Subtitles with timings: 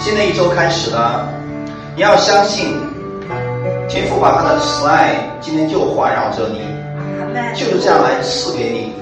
[0.00, 1.28] 新的一周开始了，
[1.94, 2.74] 你要相信，
[3.86, 6.62] 天父把他的慈爱今天就环绕着你，
[7.54, 8.94] 就是这样来赐给你。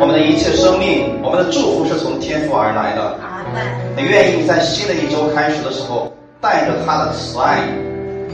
[0.00, 3.16] 我们的一切生命，我们的祝福是从天父而来的。
[3.96, 7.60] 你愿意在新的一周开始的时候，带着他的慈爱，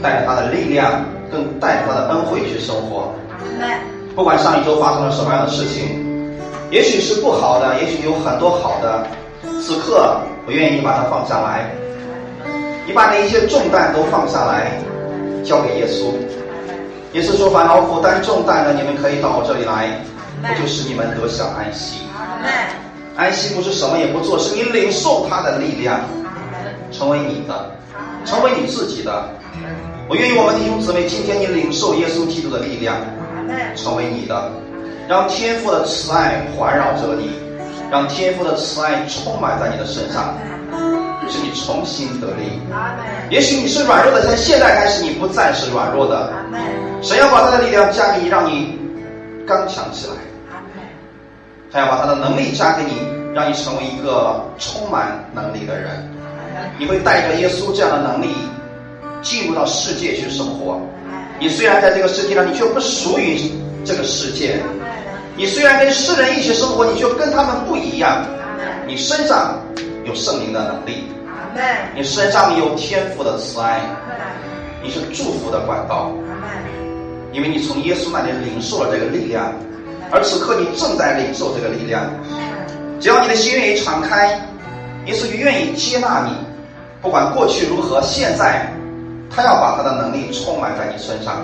[0.01, 3.13] 带着他的力量，更带着他的恩惠去生活。
[4.15, 6.35] 不管上一周发生了什么样的事情，
[6.71, 9.05] 也许是不好的，也许有很多好的。
[9.61, 11.69] 此刻，我愿意把它放下来。
[12.91, 14.73] 你把那一些重担都放下来，
[15.45, 16.11] 交给耶稣。
[17.13, 19.97] 耶稣说：“烦恼负担重担的，你们可以到我这里来，
[20.43, 22.01] 我就使你们得享安息。”
[23.15, 26.01] 安息不是什么也不做，是你领受他的力量，
[26.91, 27.71] 成为你的，
[28.25, 29.23] 成为你自己的。
[30.09, 32.97] 我愿意我们弟兄姊妹，今天你领受耶稣基督的力量，
[33.73, 34.51] 成为你的，
[35.07, 37.31] 让天父的慈爱环绕着你，
[37.89, 40.35] 让天父的慈爱充满在你的身上。
[41.29, 42.59] 使你重新得力。
[43.29, 46.33] 也许你是软弱的，从现在开始你不再是软弱的。
[47.01, 48.79] 神要把他的力量加给你，让你
[49.45, 50.13] 刚强起来。
[51.71, 52.91] 他要把他的能力加给你，
[53.33, 56.09] 让你成为一个充满能力的人。
[56.77, 58.27] 你会带着耶稣这样的能力
[59.21, 60.79] 进入到世界去生活。
[61.39, 63.39] 你虽然在这个世界上，你却不属于
[63.85, 64.59] 这个世界。
[65.37, 68.23] 你虽然跟世人一起生活，你却跟他们不一样。
[68.85, 69.57] 你身上
[70.05, 71.05] 有圣灵的能力。
[71.95, 73.81] 你身上有天赋的慈爱，
[74.81, 76.11] 你是祝福的管道，
[77.33, 79.53] 因为你从耶稣那里领受了这个力量，
[80.11, 82.05] 而此刻你正在领受这个力量。
[82.99, 84.39] 只要你的心愿意敞开，
[85.05, 86.31] 耶稣就愿意接纳你。
[87.01, 88.71] 不管过去如何，现在
[89.29, 91.43] 他要把他的能力充满在你身上，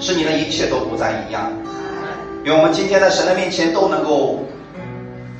[0.00, 1.52] 使你的一切都不再一样。
[2.44, 4.42] 愿我们今天在神的面前都能够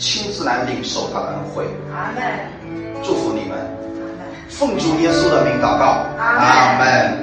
[0.02, 1.64] 亲自来领受他的恩惠。
[1.94, 2.22] 阿门
[3.04, 3.56] 祝福你们，
[4.50, 7.16] 奉主耶稣的名祷告，阿门。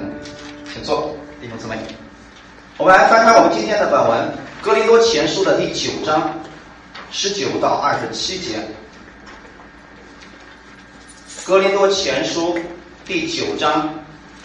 [0.73, 1.77] 请坐，弟兄姊妹，
[2.77, 4.19] 我们来翻开我们今天的本文
[4.63, 6.33] 《哥林多前书》的第九章
[7.11, 8.59] 十九到二十七节，
[11.45, 12.55] 《哥林多前书》
[13.05, 13.89] 第九章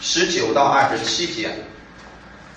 [0.01, 1.55] 十九到二十七节。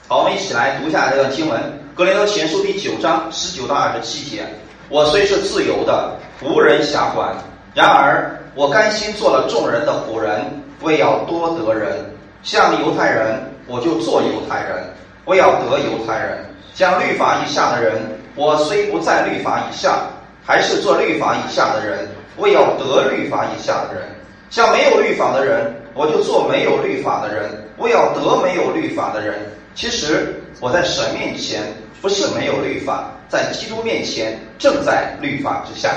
[0.07, 1.61] 好，我们一起来读一下这段经文，
[1.95, 4.43] 《格林多前书》第九章十九到二十七节。
[4.89, 7.33] 我虽是自由的，无人辖管，
[7.73, 8.33] 然而。
[8.55, 10.43] 我甘心做了众人的仆人，
[10.81, 12.03] 为要多得人。
[12.41, 14.83] 像犹太人，我就做犹太人，
[15.25, 16.43] 为要得犹太人。
[16.73, 18.01] 像律法以下的人，
[18.33, 19.99] 我虽不在律法以下，
[20.43, 24.07] 还是做律法以下的人，为要得律法以下的人。
[24.49, 29.35] 像没有律法的人，我就做没有律法的人，为要得没有律法的人。
[29.75, 31.61] 其实我在神面前
[32.01, 35.93] 不是没有律法，在基督面前正在律法之下。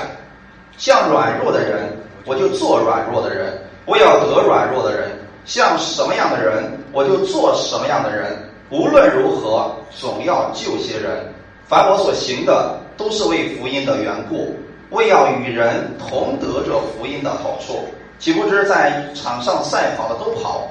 [0.77, 1.89] 像软弱的人。
[2.23, 5.09] 我就做软弱的人，我要得软弱的人，
[5.43, 8.37] 像什么样的人，我就做什么样的人。
[8.69, 11.33] 无论如何，总要救些人。
[11.67, 14.55] 凡我所行的，都是为福音的缘故，
[14.91, 17.85] 为要与人同得这福音的好处。
[18.19, 20.69] 岂不知在场上赛跑的都跑，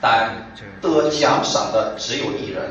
[0.00, 0.30] 但
[0.80, 2.62] 得奖赏的只有一人。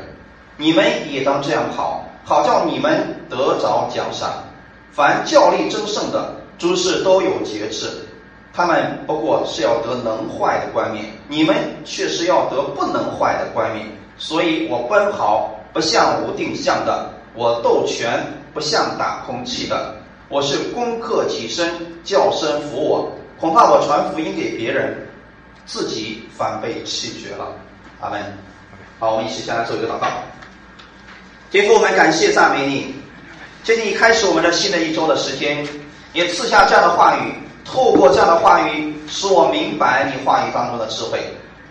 [0.60, 4.28] 你们也当这样跑，好叫你们得着奖赏。
[4.90, 7.88] 凡教力争胜的，诸事都有节制。
[8.52, 13.86] 他们不过是要得能坏的冠冕，你们却是要得不能坏的冠冕。
[14.16, 18.20] 所以我奔跑不像无定向的，我斗拳
[18.52, 19.94] 不像打空气的。
[20.28, 23.12] 我是攻克己身，叫身服我。
[23.38, 25.06] 恐怕我传福音给别人，
[25.64, 27.46] 自己反被弃绝了。
[28.00, 28.20] 阿门。
[28.98, 30.08] 好，我们一起先来做一个祷告。
[31.50, 32.94] 天父，我们感谢赞美你。
[33.64, 35.66] 这你开始我们的新的一周的时间，
[36.12, 37.32] 也赐下这样的话语。
[37.64, 41.18] 透过这样的话语，使我明白你话语当中的智慧；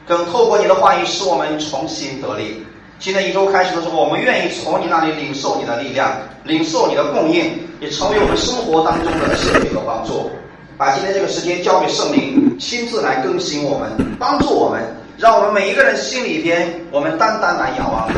[0.07, 2.65] 更透过你的话语，使我们重新得力。
[2.97, 6.11] 新的一周开始的时候，我们愿意从你那里领受你的力量，
[6.43, 7.45] 领受你的供应，
[7.79, 10.31] 也成为我们生活当中的赐予和帮助。
[10.75, 14.81] 把今天这个时间交给圣灵，亲自来更新我们，帮助我们，
[15.19, 18.09] 让我们每一个人心里边，我们单单来仰望，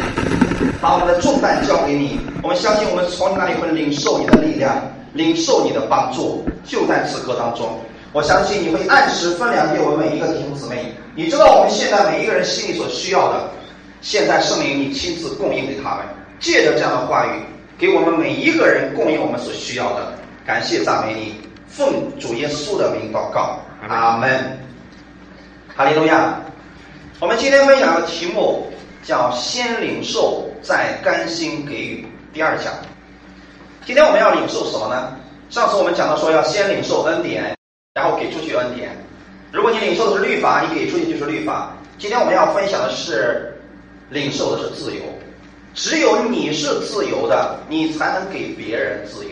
[0.82, 2.20] 把我们的重担交给你。
[2.42, 4.76] 我们相信，我们从你那里会领受你的力量。
[5.14, 7.68] 领受你的帮助，就在此刻当中。
[8.14, 10.94] 我相信你会按时分粮给我们每一个弟兄姊妹。
[11.16, 13.50] 你知道我们现在每一个人心里所需要的，
[14.02, 16.06] 现在圣灵你亲自供应给他们，
[16.40, 17.42] 借着这样的话语，
[17.76, 20.14] 给我们每一个人供应我们所需要的。
[20.46, 21.34] 感谢赞美你，
[21.68, 24.30] 奉主耶稣的名祷告，阿门。
[25.76, 26.40] 哈利路亚。
[27.20, 28.72] 我们今天分享的题目
[29.04, 32.74] 叫“先领受，再甘心给予”，第二讲。
[33.86, 35.16] 今天我们要领受什么呢？
[35.50, 37.56] 上次我们讲到说要先领受恩典，
[37.96, 38.92] 然后给出去恩典。
[39.52, 41.74] 如果你领受的是律法，你给出去就是律法。
[41.98, 43.60] 今天我们要分享的是
[44.10, 45.02] 领受的是自由，
[45.74, 49.32] 只有你是自由的，你才能给别人自由。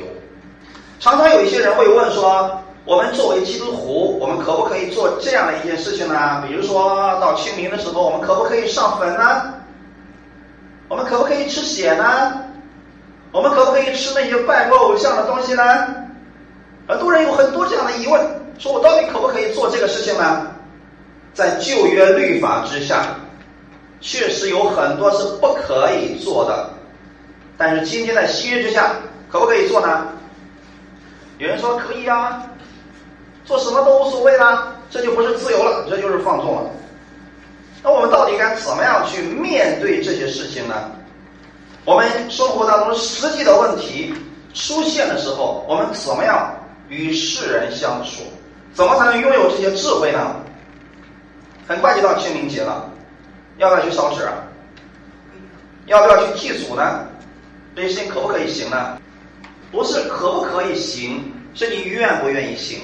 [0.99, 6.43] 常常有一些人会问说，我们作为基督徒，我们可不可以做这样的一件事情呢？
[6.47, 9.53] 比如说到清明的时候，我们可不可以上坟呢？
[10.87, 12.33] 我们可不可以吃血呢？
[13.31, 15.63] 我们可不可以吃那些拜过偶像的东西呢？
[16.87, 18.25] 很多人有很多这样的疑问，
[18.57, 20.47] 说我到底可不可以做这个事情呢？
[21.33, 23.15] 在旧约律法之下，
[23.99, 26.69] 确实有很多是不可以做的，
[27.57, 28.91] 但是今天的新约之下，
[29.29, 30.07] 可不可以做呢？
[31.37, 32.41] 有人说可以啊，
[33.43, 36.71] 做什么都无所谓啦，这就不是自由了，这就是放纵了。
[37.83, 40.91] 那我们到底该怎么样去面对这些事情呢？
[41.85, 44.13] 我们生活当中实际的问题
[44.53, 46.53] 出现的时候，我们怎么样
[46.89, 48.23] 与世人相处？
[48.73, 50.35] 怎么才能拥有这些智慧呢？
[51.67, 52.89] 很快就到清明节了，
[53.57, 54.27] 要不要去烧纸？
[55.85, 57.05] 要不要去祭祖呢？
[57.75, 58.99] 这些事情可不可以行呢？
[59.71, 62.81] 不是可不可以行，是你愿不愿意行。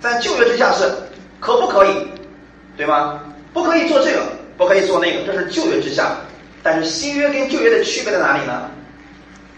[0.00, 0.84] 在旧约之下是
[1.38, 2.08] 可不可以，
[2.76, 3.20] 对吗？
[3.52, 4.22] 不可以做这个，
[4.56, 6.16] 不可以做那个，这是旧约之下。
[6.62, 8.70] 但是新约跟旧约的区别在哪里呢？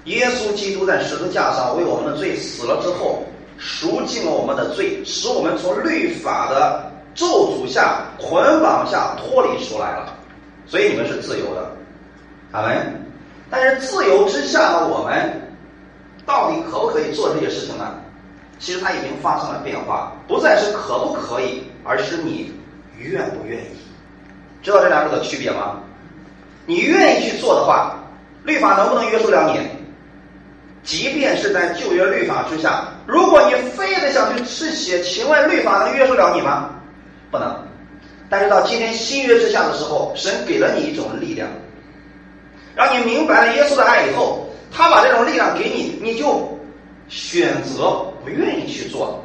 [0.04, 3.24] 耶稣基督在十字架上为我们的罪死了之后，
[3.58, 10.14] 赎尽了我们的罪，使我们从律法的咒诅下、捆绑下脱离出来了。
[10.66, 11.70] 所以你们是自由的，
[12.52, 13.04] 阿门。
[13.50, 15.36] 但是自由之下的我们。
[16.26, 17.92] 到底可不可以做这些事情呢？
[18.60, 22.52] 其实它已经发生了变化，不再是可不可以，而是你
[23.00, 23.76] 愿不愿意。
[24.62, 25.80] 知道这两者的区别吗？
[26.66, 27.96] 你愿意去做的话，
[28.44, 29.60] 律法能不能约束了你？
[30.82, 36.70] 即便是在旧约律法之下，如果你非得想去吃血，请问律法能约束了你吗？
[37.30, 37.54] 不能。
[38.28, 41.48] 但是到今天新约之下的时候，神给了你一种力量，
[42.74, 44.46] 让你明白了耶稣的爱以后。
[44.72, 46.56] 他把这种力量给你，你就
[47.08, 49.20] 选择不愿意去做，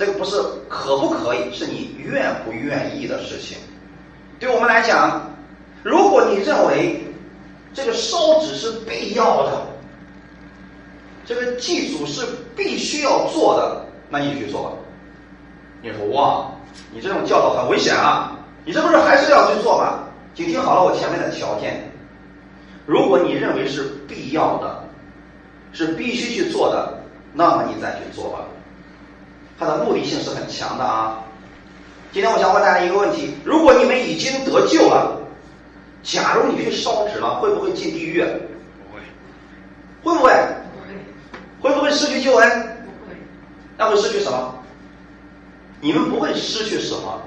[0.00, 3.58] 这个不是可不可以，是你愿不愿意的事情。
[4.38, 5.30] 对我们来讲，
[5.82, 7.04] 如果你认为
[7.74, 9.60] 这个烧纸是必要的，
[11.26, 12.26] 这个祭祖是
[12.56, 14.70] 必须要做的，那你就去做吧。
[15.82, 16.50] 你说哇，
[16.90, 18.32] 你这种教导很危险啊！
[18.64, 19.98] 你这不是还是要去做吗？
[20.34, 21.92] 请听好了，我前面的条件。
[22.86, 24.82] 如果你认为是必要的，
[25.74, 26.98] 是必须去做的，
[27.34, 28.38] 那么你再去做吧。
[29.60, 31.22] 它的目的性是很强的啊。
[32.12, 35.20] 今天我想问大家一个问题：如果你们已经得救了，
[36.02, 38.24] 假如你去烧纸了，会不会进地狱？
[40.02, 40.14] 不会。
[40.14, 40.32] 会不会？
[41.60, 41.70] 不会。
[41.70, 42.50] 会不会失去救恩？
[42.50, 43.14] 不会。
[43.76, 44.54] 那会失去什么？
[45.82, 47.20] 你们不会失去什么？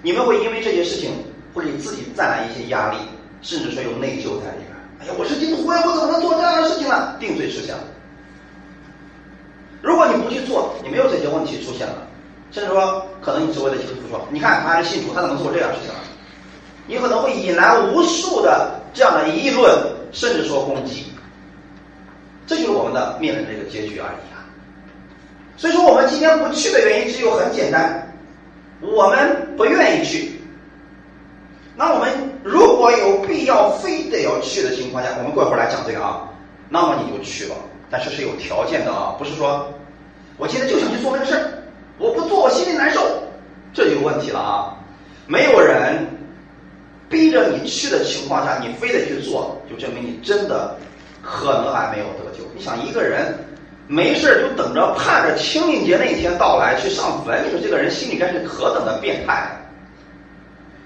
[0.00, 1.10] 你们会因为这件事情
[1.52, 2.96] 会给自己带来一些压力。
[3.42, 4.74] 甚至说有内疚在里面。
[4.98, 7.14] 哎呀，我是基督徒呀，我怎么能做这样的事情呢？
[7.20, 7.78] 定罪事项。
[10.22, 11.94] 不去做，你没有这些问题出现了。
[12.50, 16.00] 甚至说，可能你周围的基督徒说：“你看他还是信徒，他怎么做这样事情了？”
[16.86, 19.70] 你可能会引来无数的这样的议论，
[20.12, 21.12] 甚至说攻击。
[22.46, 24.40] 这就是我们的面临这个结局而已啊。
[25.58, 28.10] 所以说，我们今天不去的原因只有很简单，
[28.80, 30.40] 我们不愿意去。
[31.76, 32.10] 那我们
[32.42, 36.26] 如果有必要非得要去的情况下，我们过一会儿来讲这个啊，
[36.70, 37.54] 那么你就去吧，
[37.90, 39.68] 但是是有条件的啊，不是说
[40.38, 41.40] 我今天就想去做那个事儿，
[41.98, 43.00] 我不做我心里难受，
[43.74, 44.74] 这就有问题了啊。
[45.26, 46.06] 没有人
[47.08, 50.76] 逼着你去的情况下，你非得去做，就证明你真的
[51.22, 52.44] 可能还没有得救。
[52.54, 53.34] 你想一个人
[53.88, 59.50] 没事就等着盼着清明节那一天到来去上坟，你说这个人心里该是何等的变态？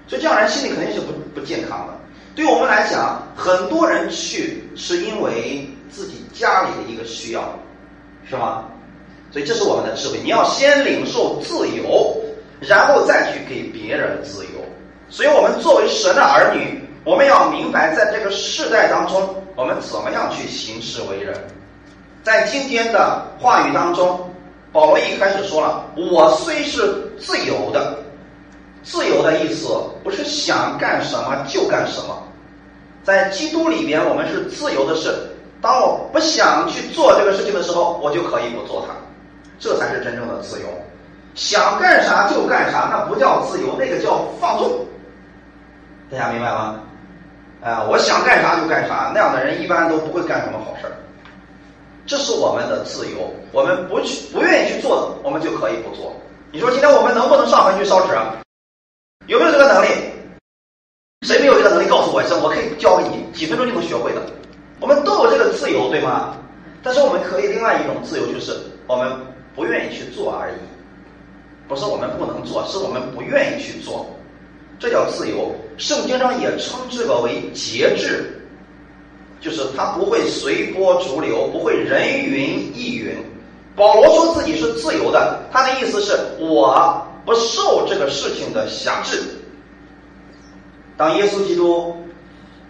[0.07, 1.93] 所以这样人心里肯定是不不健康的。
[2.35, 7.57] 对我们来讲，很多人去是因为自己家里的一个需要，
[8.27, 8.65] 是吗？
[9.33, 10.19] 所以这是我们的智慧。
[10.23, 12.15] 你要先领受自由，
[12.61, 14.61] 然后再去给别人自由。
[15.09, 21.33] 所以我们作为神的儿女，我们要明白，在这个世代当中，我们怎么样去行事为人。
[22.21, 24.19] 在今天的话语当中，
[24.71, 27.97] 保罗一开始说了：“我虽是自由的。”
[28.83, 29.67] 自由的意思
[30.03, 32.21] 不是想干什么就干什么，
[33.01, 34.93] 在基督里边，我们是自由的。
[34.95, 35.09] 是
[35.61, 38.93] 当我不想去做这个事情的时候，我就可以不做它，
[39.63, 40.67] 这才是真正的自由。
[41.35, 44.85] 想干啥就干啥，那不叫自由，那个叫放纵。
[46.11, 46.81] 大家明白吗？
[47.63, 50.91] 啊，我想干啥就干啥，那样的人一般都不会干什么好事儿。
[52.05, 56.13] 这是我们的自由，我们不去不愿意去做的，我们就可以不做。
[56.51, 58.13] 你说今天我们能不能上坟去烧纸？
[59.27, 59.87] 有没有这个能力？
[61.25, 61.87] 谁没有这个能力？
[61.87, 64.21] 告诉我一声，我可以教给你，几分钟就能学会的。
[64.81, 66.35] 我们都有这个自由，对吗？
[66.83, 68.53] 但是我们可以另外一种自由，就是
[68.87, 69.09] 我们
[69.55, 70.55] 不愿意去做而已。
[71.67, 74.05] 不是我们不能做，是我们不愿意去做，
[74.77, 75.55] 这叫自由。
[75.77, 78.41] 圣经上也称这个为节制，
[79.39, 83.15] 就是他不会随波逐流，不会人云亦云。
[83.75, 89.23] 保罗说自己是自由的，他的意思是我不受这个事情的辖制。
[90.95, 91.95] 当耶稣基督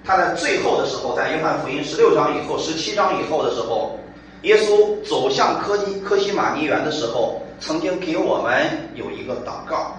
[0.05, 3.99] 他在最后的时候，在约翰福音十六章以后、十七章以后的时候，
[4.43, 7.41] 耶稣走向科基科西玛尼园的时候。
[7.59, 9.95] 曾经给我们有一个祷告，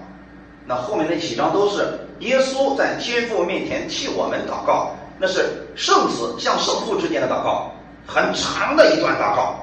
[0.67, 7.71] 那后面那几章都是耶稣在天父面前替我们祷告，那是圣子向圣父之间的祷告，
[8.05, 9.55] 很长的一段祷告。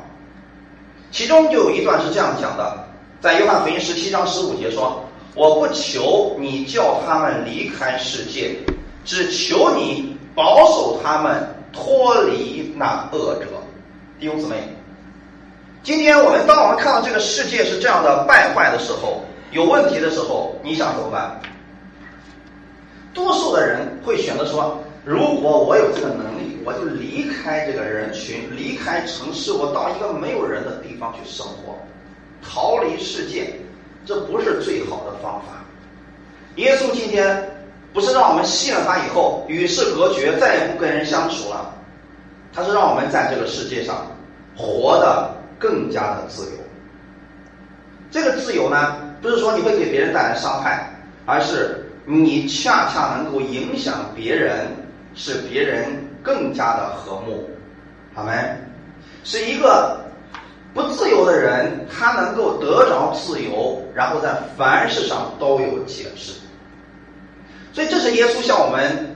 [1.12, 2.76] 其中就有一段是这样讲的，
[3.20, 5.00] 在约翰福音十七章十五节说
[5.36, 8.56] ：“我不求你叫他们离开世界，
[9.04, 13.46] 只求你保守他们脱离那恶者。”
[14.22, 14.54] 弟兄姊妹。
[15.82, 21.40] 今天我们当我们看到这个世界是这样的败坏的时候，有问题的时候，你想怎么办？
[23.12, 31.76] 多数的人会选择说：如果我有这个能力，我就离开这个人群，离开城市，我到一个没有人的地方去生活，
[32.40, 33.52] 逃离世界。
[34.06, 35.64] 这不是最好的方法。
[36.54, 37.44] 耶稣今天
[37.92, 41.74] 不是让我们信了他以后与世隔绝，再也不跟人相处了，
[42.52, 44.06] 他是让我们在这个世界上
[44.56, 45.30] 活的。
[45.62, 46.58] 更加的自由，
[48.10, 50.92] 这个自由呢，不是说你会给别人带来伤害，
[51.24, 54.66] 而是你恰恰能够影响别人，
[55.14, 55.86] 使别人
[56.20, 57.48] 更加的和睦，
[58.12, 58.32] 好没？
[59.22, 60.00] 是一个
[60.74, 66.32] 不自由的人，他能够得着自由，然后在凡事上都有解释。
[67.72, 69.14] 所以这是耶稣向我们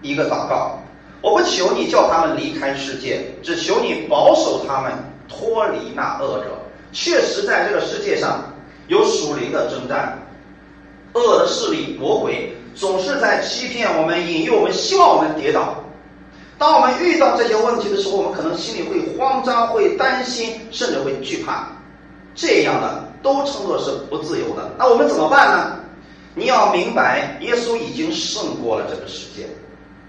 [0.00, 0.80] 一个祷告：
[1.20, 4.92] 我不求你叫他们离开世界，只求你保守他们。
[5.28, 6.58] 脱离那恶者，
[6.90, 8.50] 确实在这个世界上
[8.86, 10.18] 有属灵的征战，
[11.12, 15.74] 恶的势力魔鬼总是在欺骗我们、引诱我们，希望我们跌倒。
[16.56, 21.68] 当我们遇到这些问题的时候，我们可能心里会慌张、会担心，甚至会惧怕。
[22.34, 24.70] 这样的都称作是不自由的。
[24.78, 25.76] 那我们怎么办呢？
[26.34, 29.46] 你要明白，耶稣已经胜过了这个世界。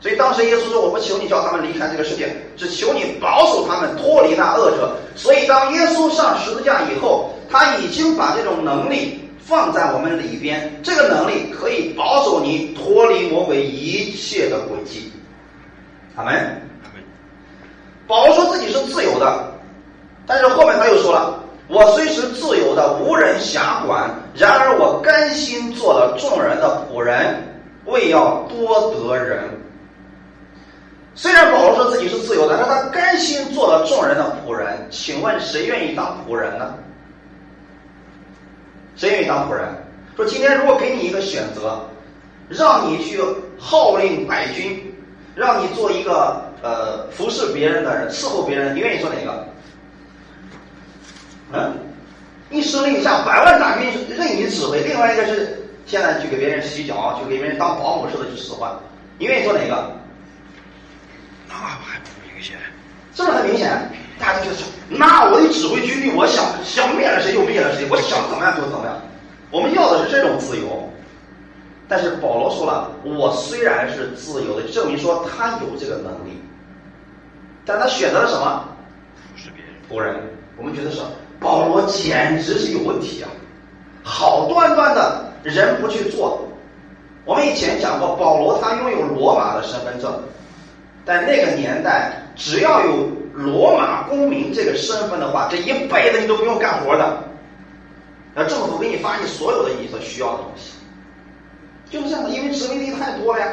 [0.02, 15.12] 所以当时耶稣说：“我不求你叫他们离开这个世界，只求你保守他们脱离那恶者。”所以当耶稣上十字架以后，他已经把这种能力放在我们里边，这个能力可以保守你脱离魔鬼一切的轨迹。
[16.16, 16.62] 阿门。
[18.08, 19.52] 保罗说自己是自由的，
[20.26, 27.36] 但是后面他又说了：“我虽是自由的，无人辖管，然而我甘心做了众人的仆人，
[27.86, 29.44] 为要多得人。”
[31.22, 34.88] 虽然保罗说自己是自由的，但他甘心做了众人的仆人。
[34.90, 36.74] 请问谁愿意当仆人呢？
[38.96, 39.68] 谁愿意当仆人？
[40.16, 41.86] 说今天如果给你一个选择，
[42.48, 43.20] 让你去
[43.60, 44.82] 号令百军，
[45.36, 49.46] 让你做一个呃服侍别人的人，伺候别人，你愿意做哪个？
[51.52, 51.74] 嗯，
[52.50, 54.80] 一声令下，百万大军任你指挥。
[54.84, 58.72] 另外一个是现在去给别人洗脚，去给别人当保姆似的去使唤，
[59.18, 59.99] 你愿意做哪个？
[61.50, 62.56] 那还不明显，
[63.14, 63.92] 是不是很明显？
[64.20, 68.96] 大家就是，那我得指挥军队，我想想灭了谁就灭了谁，我想怎么样就怎么样。
[69.50, 70.88] 我们要的是这种自由。
[71.88, 76.40] 但是保罗说了，我虽然是自由的，证明说他有这个能力，
[77.66, 78.64] 但他选择了什么？
[79.36, 79.74] 是别人。
[79.90, 80.22] 仆人，
[80.56, 81.04] 我们觉得说
[81.40, 83.30] 保罗简直是有问题啊！
[84.04, 86.46] 好端端的人不去做。
[87.26, 90.14] 我们以前讲过，保罗他拥有罗马的身份证。
[91.10, 97.18] 在那个年代，只要有罗马公民这个身份的话，这一辈子你都不用干活的。
[98.36, 100.74] 那政府给你发你所有的你所需要的东西，
[101.90, 102.30] 就是这样的。
[102.30, 103.48] 因为殖民地太多了呀。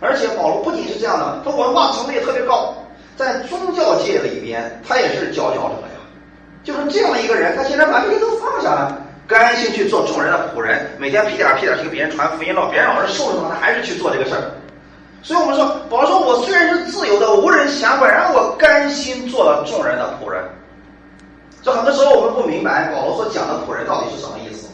[0.00, 2.74] 而且保罗不仅是这样的，他文化程度也特别高，
[3.16, 6.00] 在宗教界里边他也是佼佼者呀。
[6.62, 14.40] 就是这样的一个人，他竟然把这些都放下了，甘心去做众人的仆人，每天屁颠屁颠去给别人传福音了，别人老是受着他，他还是去做这个事儿。
[15.24, 20.44] 所以我们说，保罗说：“我虽然是自由的，无人辖管，然后我甘心做了众人的仆人。”
[21.62, 24.68] 这很多时候我们不明白保罗所讲的仆人到底是什么意思。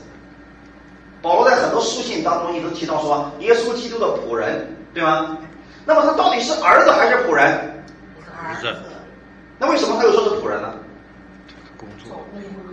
[1.22, 5.38] 保罗在很多书信当中一直提到说，耶稣基督的仆人，对吗？
[5.84, 7.46] 那么他到底是儿子还是仆人？
[8.42, 8.74] 儿子。
[9.56, 10.74] 那为什么他又说是仆人呢？
[11.76, 12.20] 工作，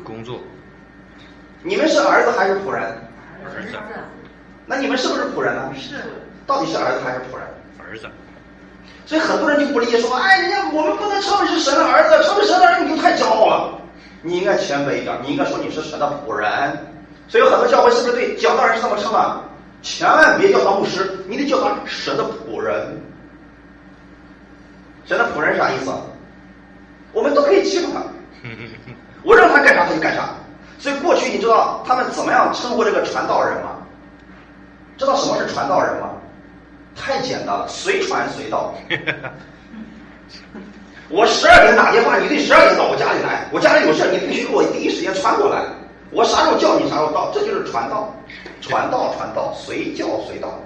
[0.03, 0.39] 工作。
[1.61, 2.81] 你们是儿子还是仆人？
[3.45, 3.77] 儿子，
[4.65, 5.71] 那你们是不是仆人呢？
[5.75, 5.93] 是
[6.47, 7.45] 到底是儿子还是仆人？
[7.89, 8.07] 儿子，
[9.05, 13.79] 所以很多人就不理解，说，哎，人家我们不能称为是神的儿子，称为神的儿子你就太骄傲了。
[14.21, 16.49] 你应该谦卑一点，你应该说你是神的仆人。
[17.29, 19.41] 所以有很多教会是不是对讲道人是这么称的？
[19.81, 22.99] 千万别叫他牧师，你得叫他神的仆人。
[25.05, 25.91] 神的仆人啥意思？
[27.13, 28.01] 我们都可以欺负他，
[29.23, 30.29] 我让他干啥他就干啥。
[30.77, 33.77] 所以过去你知道他们怎么样称呼这个传道人吗？
[34.97, 36.06] 知道什么是传道人吗？
[36.97, 38.73] 太简单了，随传随到。
[41.09, 43.47] 我十二点打电话，你得十二点到我家里来。
[43.53, 45.63] 我家里有事，你必须给我第一时间传过来。
[46.11, 48.13] 我啥时候叫你啥时候到，这就是传道，
[48.59, 50.59] 传道传道，随叫随到。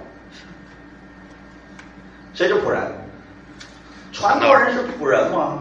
[2.34, 2.82] 谁是仆人？
[4.10, 5.58] 传道人是仆人吗？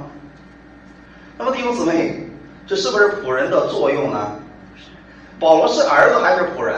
[1.37, 2.27] 那么弟兄姊妹，
[2.65, 4.31] 这是不是仆人的作用呢？
[5.39, 6.75] 保罗是儿子还是仆人？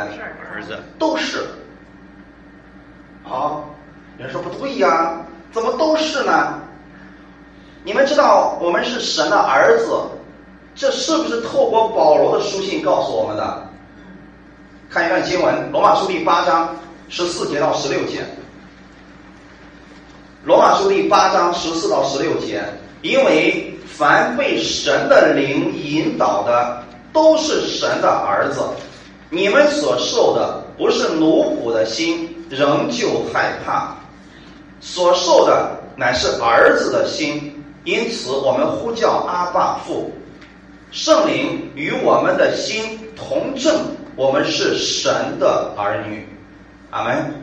[0.54, 1.44] 儿子，都是。
[3.24, 3.73] 好，
[4.18, 5.18] 有人说不对呀，
[5.52, 6.60] 怎么都是呢？
[7.84, 10.00] 你们知道我们是神的儿子，
[10.76, 13.68] 这是不是透过保罗的书信告诉我们的？
[14.90, 16.76] 看一段经文，《罗马书》第八章
[17.10, 18.20] 十四节到十六节。
[20.44, 22.64] 《罗马书》第八章十四到十六节，
[23.02, 28.62] 因为凡被神的灵引导的，都是神的儿子。
[29.30, 33.96] 你们所受的不是奴仆的心，仍旧害怕；
[34.84, 37.64] 所受的乃是儿子的心。
[37.86, 40.12] 因此，我们呼叫阿爸父，
[40.92, 43.74] 圣灵与我们的心同证，
[44.16, 46.28] 我们是神的儿女。
[46.92, 47.34] 阿门。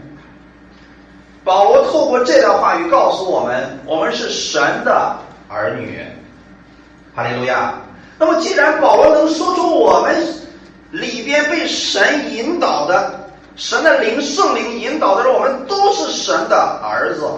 [1.44, 5.16] 保罗透过这段话语告诉我们，我们是神的
[5.48, 6.00] 儿女。
[7.14, 7.74] 哈利路亚。
[8.18, 10.16] 那么，既然保罗能说出我们
[10.90, 13.19] 里边被神引导的，
[13.60, 17.28] 神的灵、圣灵引导的人，我们都是神的儿子。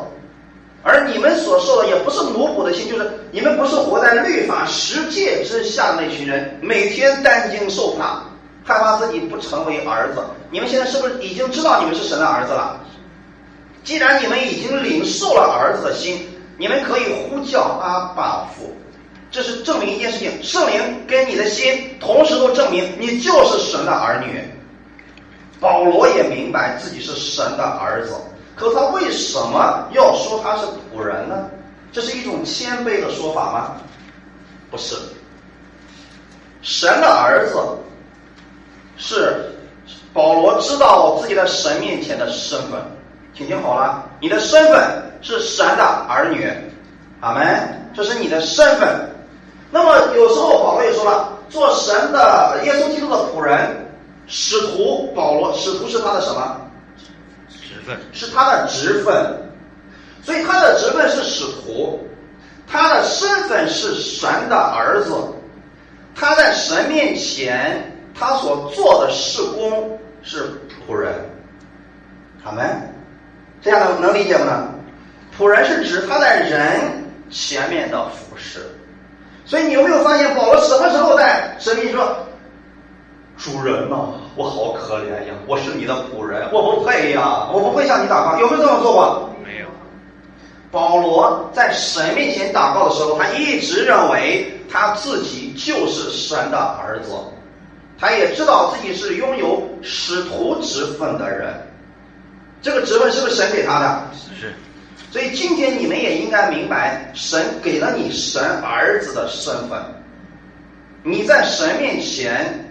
[0.84, 8.22] 而你们所受的也不是奴仆的心，就是你们不是活在律法十诫之下的那群人，每天担惊受怕，
[8.62, 10.22] 害怕自己不成为儿子。
[10.52, 12.78] 你们现在是不是已经知道你们是神的儿子了？
[13.82, 16.24] 既然你们已经领受了儿子的心，
[16.56, 18.72] 你们可以呼叫阿爸父，
[19.28, 24.40] 这是证明一件事情：圣灵跟你的心同时都证明你就是神的儿女。
[25.62, 28.14] 保罗也明白自己是神的儿子。
[28.56, 31.48] 可他为什么要说他是仆人呢？
[31.92, 33.76] 这是一种谦卑的说法吗？
[34.70, 34.96] 不是。
[36.62, 37.58] 神的儿子
[38.96, 39.52] 是
[40.12, 42.80] 保罗知道自己在神面前的身份，
[43.34, 44.80] 请听好了，你的身份
[45.22, 46.50] 是神的儿女，
[47.20, 47.90] 阿门。
[47.94, 48.88] 这是你的身份。
[49.70, 53.91] 那么有时候保罗也说了，做神的耶稣基督的仆人，
[54.26, 56.58] 使徒保罗，使徒是他的什么？
[57.48, 59.14] 职分是他的职分，
[60.22, 61.98] 所以他的职分是使徒，
[62.66, 65.12] 他的身份是神的儿子，
[66.14, 71.14] 他在神面前他所做的事工是仆人，
[72.42, 72.62] 好没？
[73.60, 74.68] 这样能能理解不呢？
[75.36, 78.60] 仆人是指他在人前面的服侍，
[79.44, 82.26] 所以你有没有发现保罗什么时候在神面前说？
[83.42, 83.96] 主人呐，
[84.36, 85.34] 我好可怜呀！
[85.48, 88.38] 我是你的仆人，我不配呀，我不配向你祷告。
[88.38, 89.30] 有没有这么做过？
[89.44, 89.66] 没有。
[90.70, 97.10] 保罗在神面前祷告的时候，他一直认为他自己就是神的儿子，
[97.98, 101.52] 他也知道自己是拥有使徒职分的人。
[102.62, 104.02] 这个职分是不是神给他的？
[104.38, 104.54] 是。
[105.10, 109.82] 所以今天你们也应该明白，神给了你神儿子的身份，
[111.02, 112.68] 你在神面前。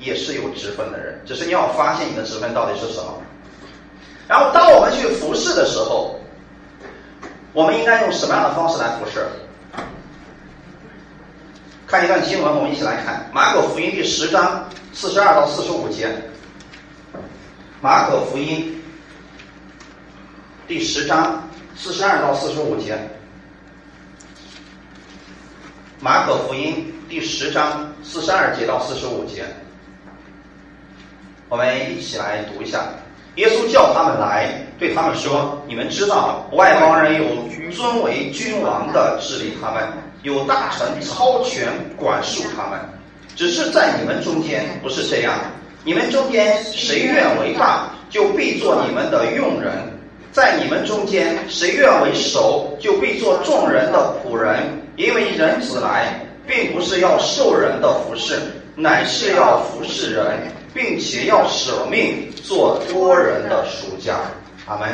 [0.00, 3.22] 也是有职分的人，只是你要发现你的职分到底是什么。
[4.26, 6.18] 然后，当我们去服侍的时候，
[7.52, 9.26] 我们应该用什么样的方式来服侍？
[11.86, 16.08] 看一段经文，我们一起来看《马可福音》第十章四十二到四十五节。
[17.80, 18.80] 马可福音
[20.68, 21.42] 第十章
[21.76, 22.96] 四十二到四十五节。
[25.98, 29.44] 马可福音第十章四十二节到四十五节。
[31.50, 32.78] 我们一起来读一下。
[33.34, 37.26] 耶稣叫他们来，对他们说：“你们知道，外邦人有
[37.72, 39.82] 尊为君王的治理他们，
[40.22, 42.78] 有大臣超权管束他们。
[43.34, 45.34] 只是在你们中间不是这样。
[45.82, 49.72] 你们中间谁愿为大，就必做你们的用人；
[50.30, 54.62] 在你们中间谁愿为首，就必做众人的仆人。
[54.94, 56.14] 因为人子来，
[56.46, 58.38] 并不是要受人的服侍。”
[58.76, 60.24] 乃是要服侍人，
[60.72, 64.20] 并且要舍命做多人的赎价。
[64.66, 64.88] 阿门。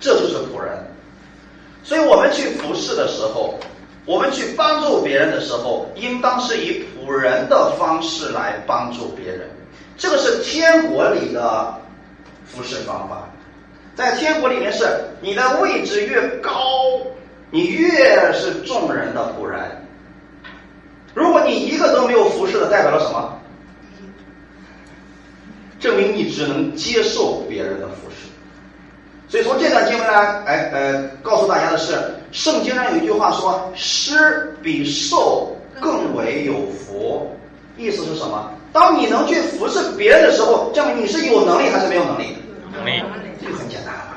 [0.00, 0.72] 这就是仆人。
[1.84, 3.58] 所以我们去服侍的时候，
[4.04, 9.48] 我们去帮助别人的时候，应当是以仆人的方式来帮助别人。
[9.96, 11.74] 这个是天国里的
[12.44, 13.28] 服侍方法。
[13.94, 14.86] 在天国里面，是
[15.20, 16.52] 你的位置越高，
[17.50, 19.60] 你越是众人的仆人。
[21.14, 23.38] 如果你一个都没有服侍的，代表了什么？
[25.82, 28.28] 证明你只能接受别人的服侍。
[29.28, 31.98] 所以从这段经文呢，哎呃，告诉大家的是，
[32.30, 37.28] 圣经上有一句话说：“施比受更为有福。”
[37.76, 38.48] 意思是什么？
[38.72, 42.36] 当你能去服侍别人的时候，证明你是有能力还是没有能力？
[42.72, 43.02] 能力。
[43.40, 44.16] 这就很简单了。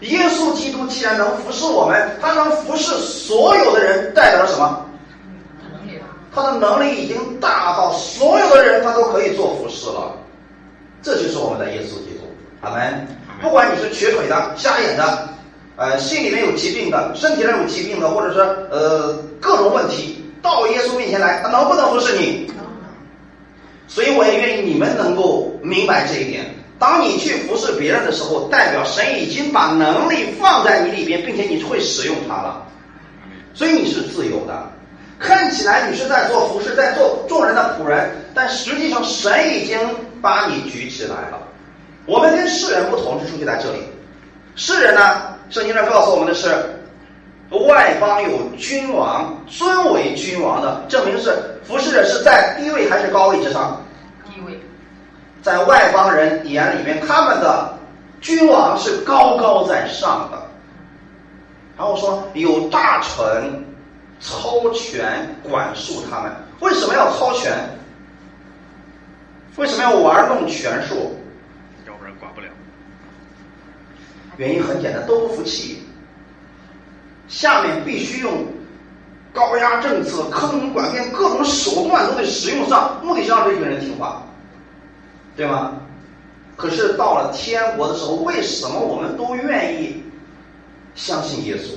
[0.00, 4.86] 耶稣基督既然能服侍我们，他能服侍所有的人，代表了什么？
[6.32, 10.16] 他的能力已经大到所有的人他都可以做服侍了。
[11.02, 12.24] 这就是我们的耶稣基督。
[12.60, 13.06] 阿门。
[13.40, 15.28] 不管你是瘸腿的、瞎眼的，
[15.76, 22.50] 呃，心里面有疾病的、身体上有疾病的，或者是呃各种问题，到耶稣面前来，他能不能服侍你？
[23.88, 26.54] 所以我也愿意你们能够明白这一点。
[26.78, 32.66] 当你去服侍别人的时候，代表神已经把能力放在你里边，并且你会使用它了，
[33.54, 34.70] 所以你是自由的。
[35.18, 39.78] 看起来你是在做服侍，在做众人的仆人，但实际上神已经
[40.20, 41.38] 把你举起来了。
[42.06, 43.82] 我们跟世人不同之处就在这里。
[44.56, 46.48] 世人呢，圣经上告诉我们的是，
[47.68, 51.32] 外邦有君王，尊为君王的，证明是
[51.64, 53.80] 服侍者是在低位还是高位之上？
[54.24, 54.58] 低位。
[55.42, 57.72] 在外邦人眼里面，他们的
[58.20, 60.38] 君王是高高在上的。
[61.78, 63.64] 然后说有大臣
[64.20, 66.30] 操权管束他们，
[66.60, 67.52] 为什么要操权？
[69.56, 71.16] 为什么要玩弄权术？
[71.86, 72.46] 要不然管不了
[74.36, 75.82] 原因很简单，都不服气。
[77.28, 78.46] 下面必须用
[79.32, 84.22] 高压政策、坑蒙拐骗各种手段都得使用上，目的是让这群人听话，
[85.36, 85.74] 对吗？
[86.56, 90.02] 可是到了天国的时候，为什么我们都愿意
[90.94, 91.76] 相信耶稣？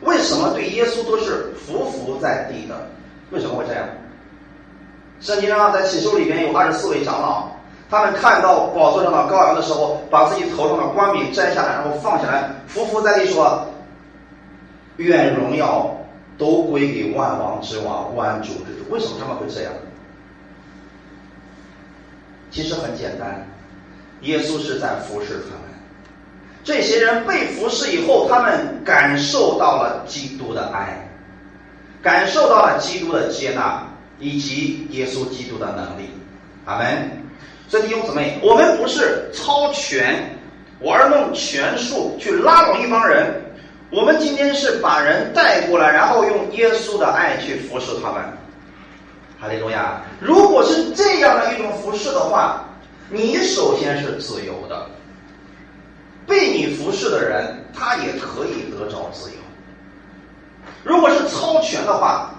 [0.00, 2.88] 为什么对耶稣都是服服在地的？
[3.30, 3.86] 为什么会这样？
[5.20, 7.48] 圣经上在启示录里面有二十四位长老。
[7.90, 13.66] 他们看到宝座上的羔羊的时候，把自己头上的冠冕摘下来，然后放下来，匍匐在地说
[14.98, 15.90] ：“愿荣耀
[16.36, 19.72] 都归给万王之王、万主之主。”为什么他们会这样？
[22.50, 23.46] 其实很简单，
[24.20, 25.68] 耶稣是在服侍他们。
[26.62, 31.08] 这些人被服侍以后，他们感受到了基督的爱，
[32.02, 33.82] 感受到了基督的接纳，
[34.18, 36.10] 以及耶稣基督的能力。
[36.64, 37.10] 阿门。
[37.68, 40.34] 所以弟兄姊妹，我们不是操权
[40.80, 43.34] 玩弄权术去拉拢一帮人，
[43.90, 48.22] 我们今天是把人带过来，然后用耶稣的爱去服侍他们。
[49.40, 50.00] 哈利路亚！
[50.18, 52.64] 如果是这样的一种服侍的话，
[53.10, 54.86] 你首先是自由的，
[56.26, 59.36] 被你服侍的人他也可以得着自由。
[60.82, 62.34] 如果是操权的话，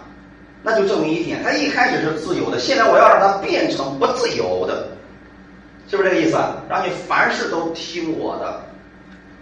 [0.61, 4.87] 那就证明一点，他一开始是自由的，现在我要让他变成不自由的。
[5.89, 6.37] 是不是这个意思？
[6.69, 8.61] 让你凡事都听我的，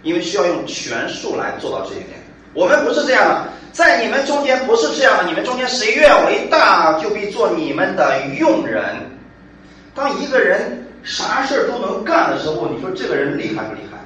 [0.02, 2.18] 因为需要用权术来做到这一点。
[2.54, 5.24] 我们不是这样的，在你们中间不是这样的。
[5.24, 8.82] 你们中间谁愿为大，就必做你们的用人。
[9.94, 13.98] 当一个人啥事儿都能干的时候，你说这个人厉害不厉害？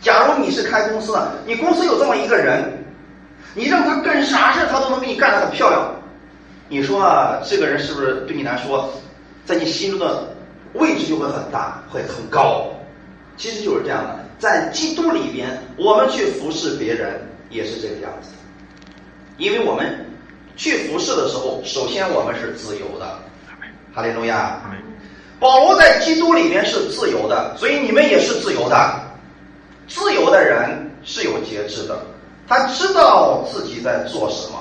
[0.00, 2.70] 假如你是开公司的，你公司有这么一个人，
[3.54, 5.94] 你让他干啥事他都能给你干得很漂亮。
[6.68, 7.00] 你说
[7.44, 8.92] 这个人是不是对你来说，
[9.44, 10.28] 在你心中的？
[10.74, 12.68] 位置就会很大，会很高，
[13.38, 14.20] 其实就是这样的。
[14.38, 18.32] 在基督里边，我们去服侍别人也是这个样子，
[19.38, 20.06] 因为我们
[20.56, 23.18] 去服侍的时候，首先我们是自由的。
[23.94, 24.60] 哈利路亚。
[25.40, 29.00] 保罗在基督里面是自由的，所以你们也是自由的。
[29.88, 31.98] 自由的人是有节制的，
[32.48, 34.58] 他知道自己在做什么。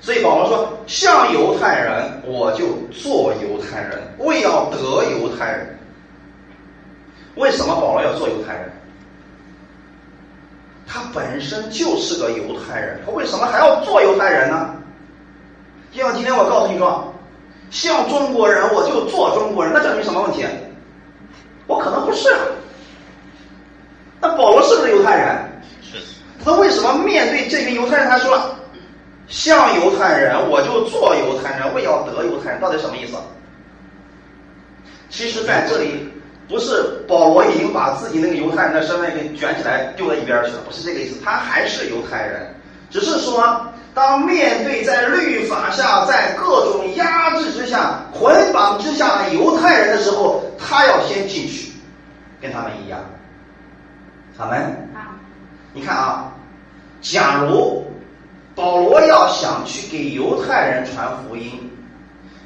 [0.00, 4.78] 所以保罗说：“像犹太人，我就做犹太人，为要得
[5.10, 5.78] 犹太人。
[7.34, 8.70] 为什么保罗要做犹太人？
[10.86, 14.74] 他本身就是个犹太人，他为什么还要做犹太人呢？
[15.92, 17.12] 就像今天我告诉你说，
[17.70, 20.46] 像中国人，我就做中国人，那证明什么问题？
[21.66, 22.34] 我可能不是。
[24.20, 25.47] 那保罗是不是犹太人？
[26.48, 26.54] 是。
[26.54, 28.54] 他为什么面对这群犹太人，他说了？”
[29.28, 33.16] 像犹太人，我就做犹太人，我也要得犹太人，到底什么意思？
[35.10, 36.10] 其实在这里，
[36.48, 42.54] 不是保罗已经把自己那个犹太人的身份给卷起来丢到一边去了，不是这个意思，他还是犹太人，
[42.88, 51.70] 只是说，当面对在律法下、在各种压制之下、捆绑之下的犹太人的时候，他要先进去，
[52.40, 52.98] 跟他们一样。
[54.38, 54.88] 他们，
[55.74, 56.32] 你看啊，
[57.00, 57.84] 假如
[58.54, 61.70] 保罗要想去给犹太人传福音，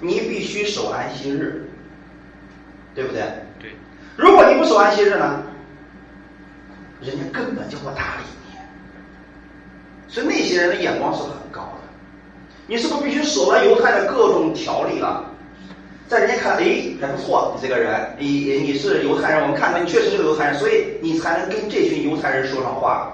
[0.01, 1.67] 你必须守安息日，
[2.95, 3.23] 对不对？
[3.59, 3.71] 对，
[4.17, 5.43] 如果你不守安息日呢，
[7.01, 8.59] 人家根本就不搭理你。
[10.13, 11.89] 所以那些人的眼光是很高的。
[12.67, 15.25] 你是不是必须守了犹太的各种条例了？
[16.09, 23.11] 在人家看来，哎，还不错，你这个人，你你是犹太人，我们看到你确实是个犹太人，所以你才能跟这群犹太人说上话。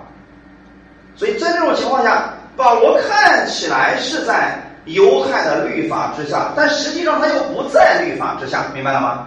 [1.19, 9.27] 所以在这种情况下，保罗看起来是在犹太的律法之下，但实际上他又不在律法之下，明白了吗？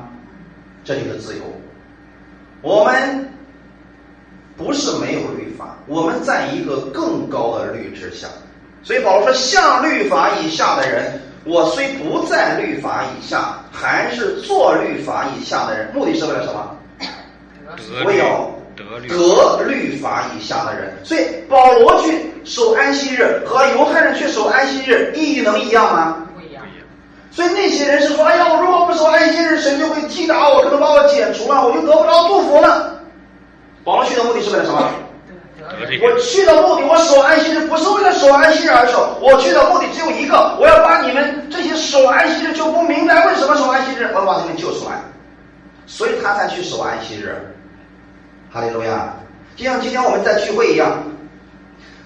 [0.84, 1.44] 这就是自由。
[2.62, 3.30] 我们
[4.58, 8.28] 不是没有律法，我们在一个更高的律之下。
[8.82, 11.22] 所以保罗说，像律法以下的人。
[11.44, 16.78] 我虽不在律法以下，还是做律法以下的人，目的是为了什么？
[18.06, 18.48] 我要
[18.90, 20.98] 得律法以下的人。
[21.04, 26.18] 所以保罗去守安息日和犹太人去守安息日意义能一样吗？
[26.36, 26.64] 不一样。
[27.32, 33.00] 所以那些人是说：“哎呀，我如果不守安息日，神就会击打我，可能把我剪除了，我就得不着祝福了。”
[33.84, 34.90] 保罗去的目的是为了什么？
[36.04, 45.00] 我去的目的，我守安息日不是为了守安息日而守，我去的目的只有一个，我要把你们这些守安息日就不明白为什么守安息日，我要把你们救出来，
[45.88, 47.36] 所以他才去守安息日。
[48.52, 49.14] 哈利路亚！
[49.56, 51.04] 就像今天我们在聚会一样，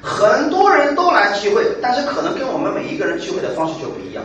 [0.02, 4.24] 很多人都来聚会，但是可能跟我们每一个人聚会的方式就不一样。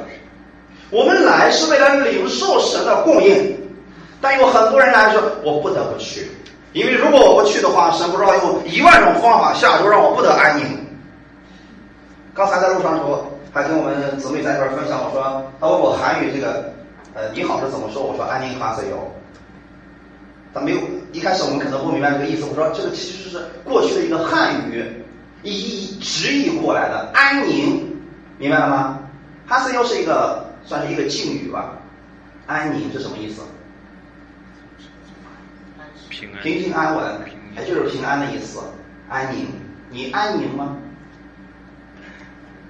[0.91, 3.57] 我们来是为了领受神的供应，
[4.21, 6.31] 但有很多人来说，我不得不去。
[6.73, 10.65] 因为如果我不去的话，神不知道用一万种方法下手让我不得安宁。
[12.35, 16.73] 刚才在路上的时候，还跟我们姊妹在一块分享，我说他问我韩语这个
[17.15, 19.11] 呃你好是怎么说，我说安宁哈塞哟。
[20.53, 20.79] 他没有
[21.13, 24.85] 一开始我们可能不明白这个意思，我说这个其实是过去的一个汉语
[25.43, 27.97] 一直译过来的安宁，
[28.39, 29.01] 明白了吗？
[29.47, 31.79] 哈塞哟是一个算是一个敬语吧，
[32.47, 33.43] 安宁是什么意思？
[36.09, 37.21] 平平安稳，
[37.57, 38.61] 也就是平安的意思，
[39.09, 39.47] 安宁。
[39.91, 40.77] 你安宁吗？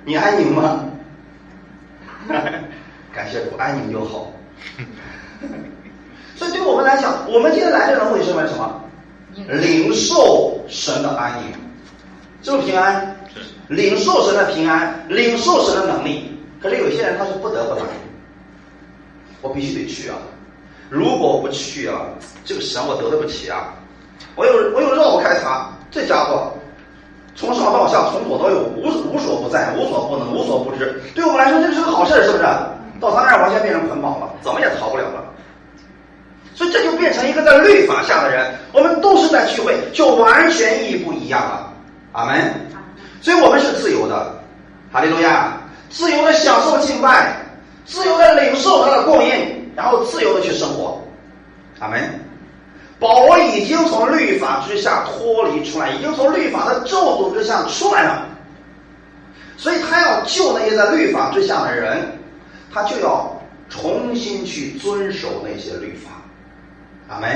[0.04, 0.86] 你安宁吗？
[3.12, 4.32] 感谢主，安宁就好。
[6.40, 8.80] 所以对我们来讲，我们今天来这的目的是为了什么？
[9.60, 11.52] 领受神的安宁，
[12.40, 13.14] 是不是平安？
[13.68, 16.34] 领受神的平安，领受神的能力。
[16.58, 17.82] 可是有些人他是不得不来，
[19.42, 20.16] 我必须得去啊。
[20.88, 22.06] 如果不去啊，
[22.42, 23.74] 这个神我得罪不起啊！
[24.34, 26.54] 我有我有绕开他，这家伙
[27.36, 31.02] 从上到下从左到右无无所不在，无所不能，无所不知。
[31.14, 32.44] 对我们来说，这是个好事，是不是？
[32.98, 35.24] 到他那儿完全变成捆绑了，怎么也逃不了了。
[36.60, 38.54] 所以这就变成一个在律法下的人。
[38.70, 41.72] 我们都是在聚会，就完全意义不一样了。
[42.12, 42.54] 阿门。
[43.22, 44.38] 所以我们是自由的，
[44.92, 45.56] 哈利路亚！
[45.88, 47.34] 自由的享受敬拜，
[47.86, 49.72] 自由的领受他的供应。
[49.74, 51.02] 然后自由的去生活，
[51.78, 51.98] 阿门。
[52.98, 58.26] 保罗已经从律法之下脱离出来，已经从律法的咒诅之下出来了，
[59.56, 62.06] 所以他要救那些在律法之下的人，
[62.70, 63.34] 他就要
[63.70, 66.10] 重新去遵守那些律法，
[67.10, 67.28] 阿门。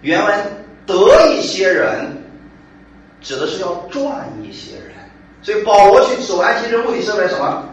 [0.00, 0.34] 原文
[0.86, 0.94] 得
[1.32, 2.16] 一些人，
[3.20, 4.94] 指的是要赚一些人，
[5.42, 7.64] 所以保罗去走安息日目的是为了什么？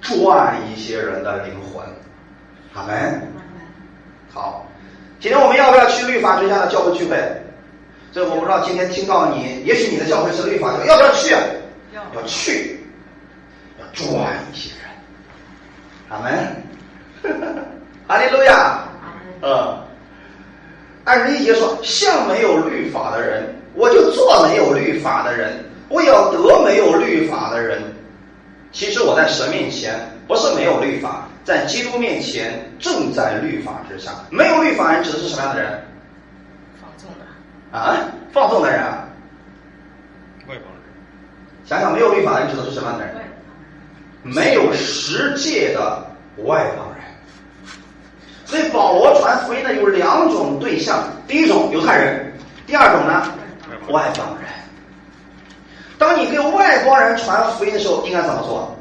[0.00, 1.84] 赚一些人的灵魂。
[2.72, 3.30] 阿门。
[4.32, 4.66] 好，
[5.20, 7.16] 今天我们要不要去律法之下的教会聚会？
[8.10, 8.60] 所以我不知道。
[8.60, 11.30] 今天听到你，也许你的教会是律法教，要不要去？
[11.92, 12.80] 要，要去，
[13.78, 14.08] 要赚
[14.50, 14.88] 一些人。
[16.08, 16.64] 阿门。
[18.08, 18.87] 哈利路亚。
[19.42, 19.78] 嗯。
[21.04, 25.50] 按十一节说，像没有律法的人，我就做没有律法的人；
[25.88, 27.82] 我要得没有律法的人。
[28.72, 31.26] 其实我在神面前不是没有律法。
[31.44, 34.12] 在基督面前，正在律法之下。
[34.28, 35.82] 没有律法人指的是什么样的人？
[36.78, 37.78] 放纵的。
[37.78, 37.96] 啊，
[38.30, 38.78] 放纵的人。
[40.46, 40.82] 外邦人。
[41.64, 43.14] 想想没有律法人指的是什么样的人？
[44.22, 46.04] 没有十诫的
[46.44, 46.87] 外邦人。
[48.48, 52.32] 所以保罗传福音呢有两种对象：第一种犹太人，
[52.66, 53.22] 第二种呢
[53.90, 54.48] 外邦人。
[55.98, 58.74] 当当你给外邦人传福音的时候，应该怎么做？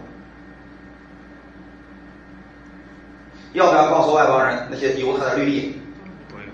[3.52, 5.82] 要不要告诉外邦人那些犹太的律例？
[6.30, 6.46] 不用。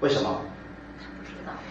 [0.00, 0.40] 为什么？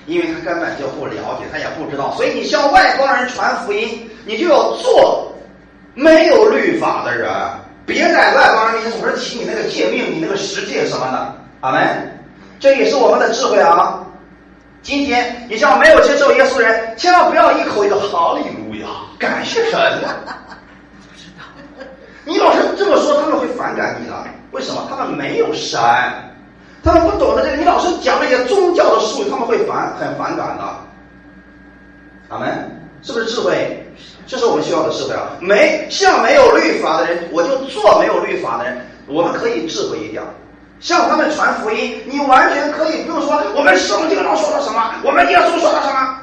[0.06, 2.14] 因为他根本就不了解，他也不知道。
[2.14, 5.36] 所以你向外邦人传福音，你就要做
[5.94, 7.30] 没有律法的人，
[7.86, 11.36] 别在外邦人面前总是提你那个诫命、你那个十诫什么的。
[11.62, 12.12] 阿门。
[12.60, 14.02] 这也是我们的智慧啊！
[14.82, 18.88] 今天你像没有接受耶稣的人，千万不要一口一个哈利路亚，
[19.20, 19.80] 感谢神。
[19.92, 20.14] 不知道。
[22.24, 24.14] 你老是这么说，他们会反感你的。
[24.52, 24.88] 为什么？
[24.90, 25.80] 他们没有神，
[26.82, 27.58] 他们不懂得这个。
[27.58, 30.64] 你老是讲那些宗教的术语，他们会反很反感的。
[32.30, 33.85] 阿门，是不是智慧？
[34.28, 35.30] 这是我们需要的智慧啊！
[35.40, 38.84] 没像没有律法的人，我就做没有律法的人。
[39.08, 40.24] 我们可以智慧一点，
[40.80, 46.18] 向他们传福音，你完全可以不用说我们圣经上说了什么，我们耶稣说了什么，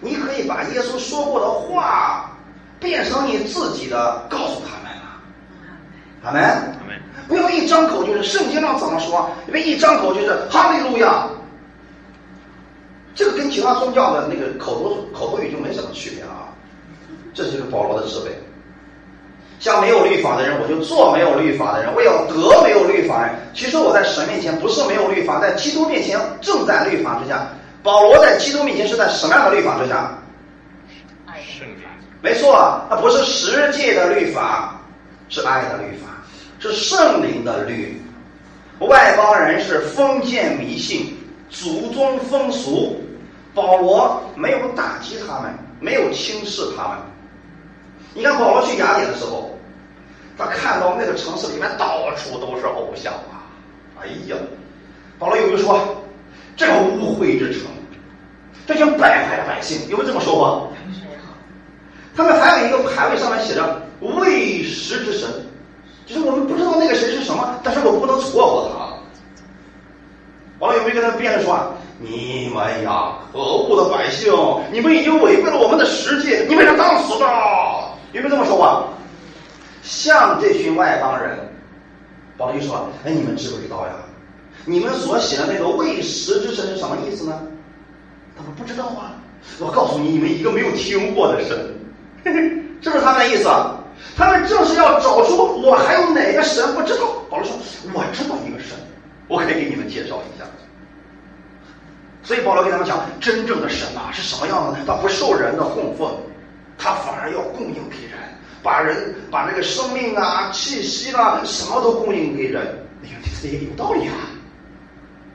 [0.00, 2.32] 你可以把耶稣说过的话
[2.80, 4.92] 变成你自己的，告诉他们。
[6.24, 7.00] 阿门，阿门。
[7.28, 11.28] 不要一张口就是圣经上怎么说，因为一张口就是哈利路亚。
[13.14, 16.48] 这个跟其他宗教的那个口头口头语就没什么区别了啊。
[17.32, 18.30] 这就是保罗的智慧。
[19.60, 23.34] 像没有律法的人，我就做没有律法的人，我要得没有律法人。
[23.54, 27.48] 其实我在神面前不是没有律法，在基督面前正在律法之下。
[27.82, 30.18] 保罗在基督面前是在什么样的律法之下？
[31.26, 31.84] 圣经。
[32.20, 34.80] 没错，那不是十诫的律法，
[35.28, 36.08] 是爱的律法。
[36.60, 38.00] 是圣灵的律，
[38.78, 41.14] 外邦人是封建迷信、
[41.54, 43.00] 祖宗风俗。
[43.54, 46.98] 保罗没有打击他们，没有轻视他们。
[48.12, 49.56] 你看保罗去雅典的时候，
[50.36, 53.46] 他看到那个城市里面到处都是偶像啊！
[54.02, 54.36] 哎呀，
[55.20, 55.78] 保罗有没有说
[56.56, 57.62] 这个污秽之城，
[58.66, 59.88] 这群败坏的百姓？
[59.88, 60.72] 有没有这么说过？
[62.16, 65.28] 他们还有一个牌位，上面写着“喂食之神”。
[66.06, 68.83] 就是我们不知道那个神是什么，但是我不能错过他。
[70.58, 74.32] 完了有没有跟他辩论说：“你们呀，可恶的百姓，
[74.72, 77.26] 你们已经违背了我们的实际，你们是当死的。”
[78.12, 78.88] 有没有这么说过？
[79.82, 81.36] 像这群外邦人，
[82.38, 83.92] 保罗就说：“哎，你们知不知道呀？
[84.64, 87.42] 你们所写的那个喂食之神是什么意思呢？”
[88.36, 89.14] 他们不知道啊。
[89.58, 91.74] 我告诉你，你们一个没有听过的神，
[92.80, 93.48] 是不是他们的意思？
[94.16, 97.06] 他们正是要找出我还有哪个神不知道。
[97.28, 97.56] 保罗说
[97.92, 98.76] ：“我知道一个神，
[99.28, 100.43] 我可以给你们介绍一下。”
[102.24, 104.78] 所以保罗跟他们讲，真正的神啊是什么样的？
[104.86, 106.10] 他不受人的供奉，
[106.78, 108.18] 他反而要供应给人，
[108.62, 112.66] 把人把这个生命啊、气息啦，什么都供应给人。
[113.02, 114.14] 你看这也有道理啊。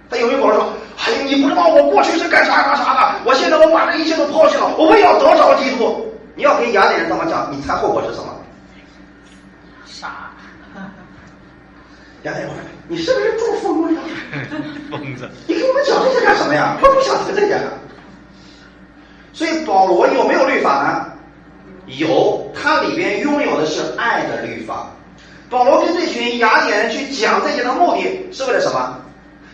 [0.10, 0.74] 他有没有保罗说
[1.06, 6.04] ：“哎，你不知道我过去是干啥干啥的，我现在我把这一切都抛弃了，我为要得着基督。”
[6.36, 8.34] 你要跟雅典人这么讲，你猜后果是什么？
[12.24, 12.48] 杨大夫，
[12.88, 14.02] 你是不是中疯了？
[14.92, 16.78] 疯子，你给我们讲这些干什么呀？
[16.82, 17.58] 我不想听这些。
[19.32, 21.06] 所以保罗有没有律法呢？
[21.88, 24.88] 有，他里边拥有的是爱的律法。
[25.50, 29.00] 保罗跟这群雅典人去讲这些的目的是为了什么？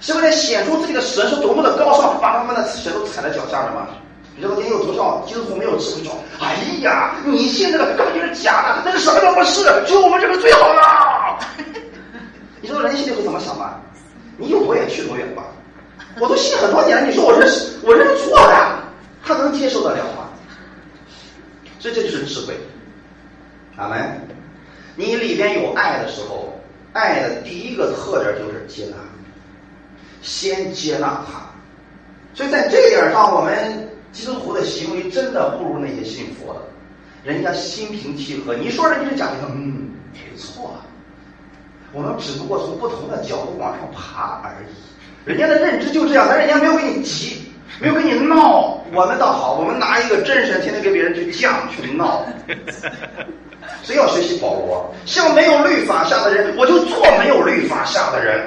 [0.02, 3.88] 是为了显出自己的神是多么的高尚，把他们的神都踩在脚下的吗？
[4.36, 11.40] 你知道今天有多少基督徒没有智慧说：“哎呀，你信这个根本就是假的，那个什么都不是，只有我们这个最好了。”
[12.66, 13.80] 你知道人心里会怎么想吗？
[14.38, 15.44] 你有多远去多远吧。
[16.20, 18.84] 我都信很多年，你说我认识我认错了，
[19.24, 20.30] 他能接受得了吗？
[21.78, 22.58] 所以这就是智慧。
[23.78, 24.20] 阿门。
[24.96, 26.60] 你里边有爱的时候，
[26.94, 28.98] 爱的第一个特点就是接纳，
[30.24, 31.46] 先接纳他。
[32.34, 33.88] 所以在这点上，我们。
[34.12, 36.62] 基督徒的行为真的不如那些信佛的，
[37.30, 38.56] 人家心平气和。
[38.56, 40.74] 你说人家是假的，嗯，没错。
[41.96, 44.68] 我们只不过从不同的角度往上爬而已。
[45.24, 48.84] 人家的认知就这样，但是人家没有跟你急，没有跟你闹。
[48.94, 52.26] 我们倒好，我们拿一个真神，天天给别人去犟去闹。
[53.82, 58.46] 所以要学习保罗，像没有律法下的人，我就做没有律法下的人。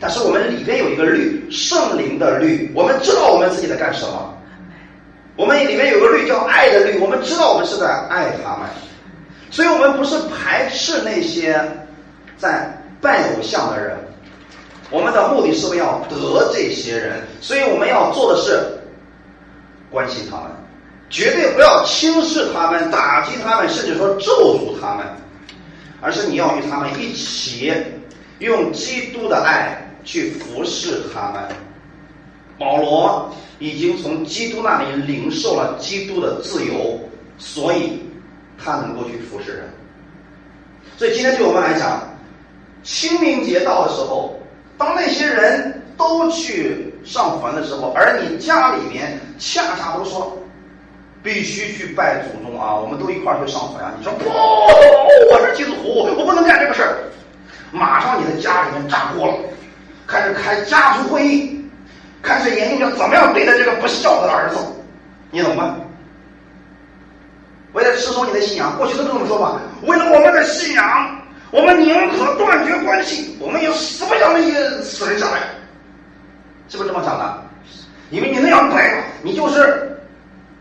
[0.00, 4.34] 但是我们里边有一个律，圣灵的律，我们知道我们自己在干什么。
[5.36, 8.68] 我们里面有个律叫爱的律，我们知道我们是在爱他们，
[9.50, 11.56] 所以我们不是排斥那些
[12.36, 12.70] 在
[13.02, 13.98] 拜偶像的人，
[14.88, 18.78] 我们的目的是为要得这些人，所以我们要做的是
[19.90, 20.46] 关心他们，
[21.10, 25.04] 绝对不要轻视他们、打击他们，甚至说咒诅他们，
[26.00, 27.72] 而是你要与他们一起
[28.38, 31.42] 用基督的爱去服侍他们。
[32.58, 37.00] 保罗已经从基督那里领受了基督的自由，
[37.36, 38.00] 所以
[38.56, 39.68] 他能够去服侍人。
[40.96, 42.00] 所以今天对我们来讲，
[42.82, 44.34] 清明节到的时候，
[44.76, 50.36] 当那些人都去上坟的时候，而你家里面恰恰都说
[51.22, 53.92] 必须去拜祖宗啊，我们都一块儿去上坟啊。
[53.96, 56.98] 你说不，我是基督徒，我不能干这个事儿。
[57.70, 59.34] 马上你的家里面炸锅了，
[60.06, 61.64] 开始开家族会议，
[62.20, 64.56] 开始研究着怎么样对待这个不孝的儿子，
[65.30, 65.74] 你怎么办？
[67.72, 69.58] 为了持守你的信仰，过去都是这么说吧。
[69.84, 71.21] 为了我们的信仰，
[71.52, 75.50] 我们宁可断绝关系，我们也死不让那些死人下来，
[76.68, 77.42] 是不是这么想的？
[78.10, 80.00] 因为你那样拜，你就是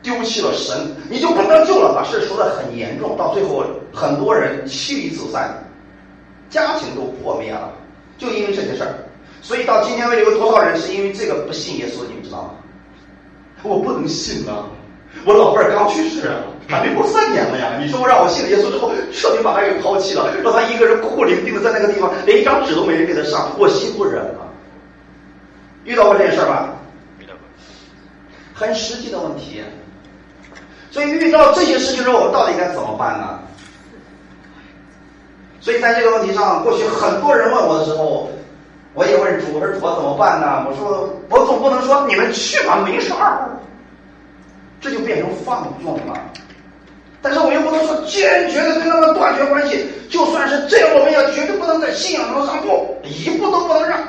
[0.04, 1.94] 丢弃了神，你就不得救了。
[1.96, 3.64] 把事说的很严重，到最后
[3.94, 5.64] 很多人妻离子散，
[6.50, 7.72] 家庭都破灭了，
[8.18, 8.94] 就因为这些事儿。
[9.42, 12.06] 所以到今天为止有多少人是因为这个不信耶稣？
[12.06, 12.52] 你们知道吗？
[13.64, 14.68] 我不能信啊！
[15.26, 16.32] 我老伴儿刚去世，
[16.68, 17.78] 还没过三年了呀！
[17.80, 24.50] 你说我让我信了耶稣之后，彻底把他给抛弃了，让他一个人孤零零的在那个地方，连一张纸都没人给他上，我心不忍啊！
[25.84, 26.74] 遇到过这件事吧？
[27.20, 27.42] 遇到过。
[28.54, 29.62] 很实际的问题。
[30.90, 33.40] 所以遇到这些事情之后，我们到底该怎么办呢？
[35.60, 38.30] 所以在这个问题上，过去很多人问我的时候，
[38.94, 40.66] 我也问主，我说主怎么办呢？
[40.68, 43.48] 我说我总不能说你们去吧，没事儿。
[44.82, 46.20] 这就变成放纵了。
[47.22, 54.02] 但是我又不能说坚决的跟他们断绝关系，就算是这样，我们也绝对不能在信仰上上步，一步都不能让。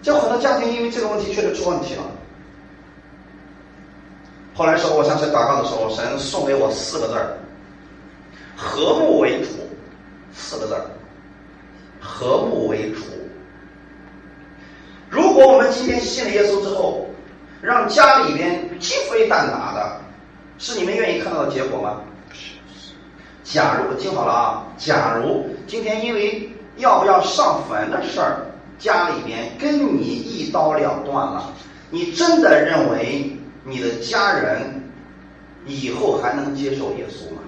[0.00, 2.02] 就很多家庭因为这个问题确实出问题了。
[4.54, 7.36] 后来时候，我向神祷告的时候，神送给我四个字儿：
[8.56, 9.48] 和睦为主。
[10.32, 10.80] 四个字儿：
[12.00, 13.00] 和睦为主。
[15.10, 17.06] 如果我们今天信了耶稣之后，
[17.64, 20.00] 让家里边鸡飞蛋打的，
[20.58, 22.00] 是你们愿意看到的结果吗？
[23.42, 26.46] 假如听好了啊，假如今天因为
[26.76, 28.44] 要不要上坟的事儿，
[28.78, 31.52] 家里边跟你一刀两断了，
[31.88, 33.34] 你真的认为
[33.64, 34.90] 你的家人
[35.64, 37.40] 以后还能接受耶稣吗？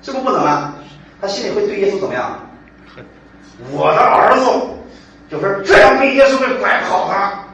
[0.00, 0.74] 这不不能啊？
[1.20, 2.40] 他心里会对耶稣怎么样？
[3.70, 4.44] 我的儿子
[5.30, 7.45] 就是这样被耶稣给拐跑的。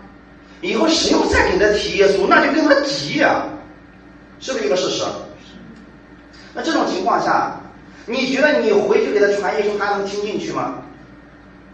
[0.63, 3.45] 以后谁又再给他提耶稣，那就跟他急呀，
[4.41, 5.05] 是不是一个事实？
[6.55, 7.61] 那这种情况下，
[8.07, 10.77] 你觉得你回去给他传耶稣，他能听进去吗？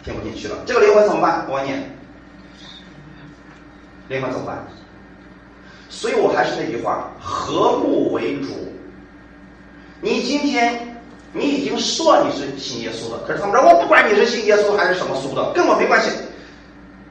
[0.03, 0.57] 听不进去了。
[0.65, 1.45] 这个灵魂怎么办？
[1.49, 1.71] 我问你，
[4.09, 4.67] 灵魂怎么办？
[5.91, 8.49] 所以我还是那句话，和睦为主。
[10.01, 16.11] 你今天你已经说你是信耶稣的，可是他们说我不管你是信耶稣还是什么书的，跟我没关系。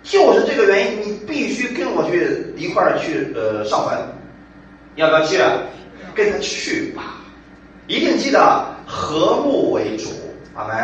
[0.08, 4.00] 就是这个原因，你必须跟我去一块儿去呃上坟，
[4.96, 5.38] 要不要去？
[6.16, 7.18] 跟他去吧，
[7.86, 10.10] 一定记得和睦为主，
[10.56, 10.76] 阿门。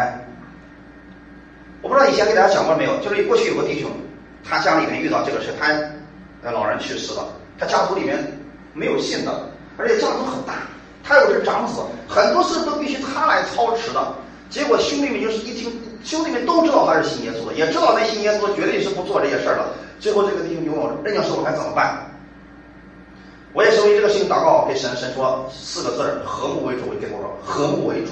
[1.81, 3.89] 我不知道以前给大家讲过没有，就是过去有个弟兄，
[4.43, 5.67] 他家里面遇到这个事，他
[6.43, 7.25] 呃老人去世了，
[7.57, 8.23] 他家族里面
[8.73, 10.53] 没有信的，而且家族很大，
[11.03, 14.15] 他又是长子，很多事都必须他来操持的。
[14.49, 15.71] 结果兄弟们就是一听，
[16.03, 19.65] 兄弟们都知道他是信耶稣的，也知道那信耶稣绝对是不做这些事儿的。
[19.99, 22.05] 最后这个弟兄就问我：“任教师，我该怎么办？”
[23.53, 26.89] 我也是为这个事情祷告，给神神说四个字儿：和睦为主。
[26.99, 28.11] 给我说和睦为主。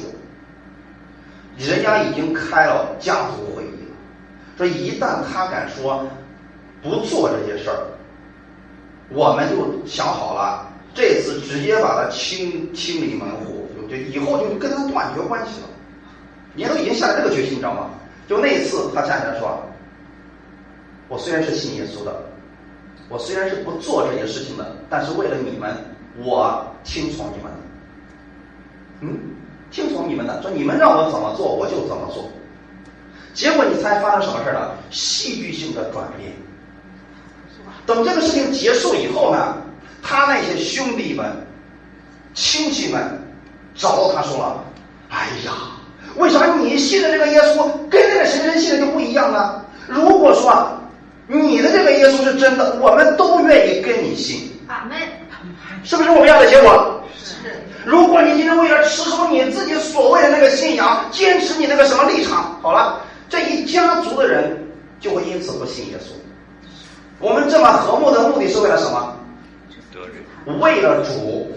[1.58, 3.96] 人家已经开了家族会议了，
[4.58, 6.06] 说一旦他敢说
[6.82, 7.88] 不做这些事儿，
[9.10, 15.68] 我们就想好了，这次直接把他清清理门户，就以后就跟他断绝关系了。
[16.54, 17.90] 你都已经下了这个决心，你知道吗？
[18.28, 19.60] 就那一次，他站起来说
[21.10, 22.16] ：“我虽然是信耶稣的，
[23.10, 25.76] 我虽然是不做这些事情的，但是为了你们，
[26.24, 27.52] 我听从你们。
[29.02, 29.20] 嗯，
[29.70, 32.30] 听从你们的，说你们让我怎么做，我就怎么做。
[33.34, 34.78] 结果你猜发生什么事了？
[34.92, 36.32] 戏剧性的转变。
[37.86, 39.58] 等这个事情结束以后呢，
[40.02, 41.36] 他那些兄弟们、
[42.34, 43.20] 亲戚们
[43.74, 44.64] 找到他说了
[45.10, 45.54] ：‘哎呀！’
[46.16, 49.62] 为啥你信的这个耶稣跟那个神人信的就不一样呢？
[49.88, 50.70] 如果说
[51.28, 54.52] 你的这个耶稣是真的，我们都愿意跟你信。
[54.68, 54.98] 阿门。
[55.84, 57.02] 是不是我们要的结果？
[57.18, 57.36] 是。
[57.86, 64.56] 如果你今天为了持守你自己所谓的那个信仰，坚持你那个什么立场，好了，这一家族的人
[65.00, 66.12] 就会因此不信耶稣。
[67.20, 69.16] 我们这么和睦的目的是为了什么？
[70.60, 71.52] 为了主，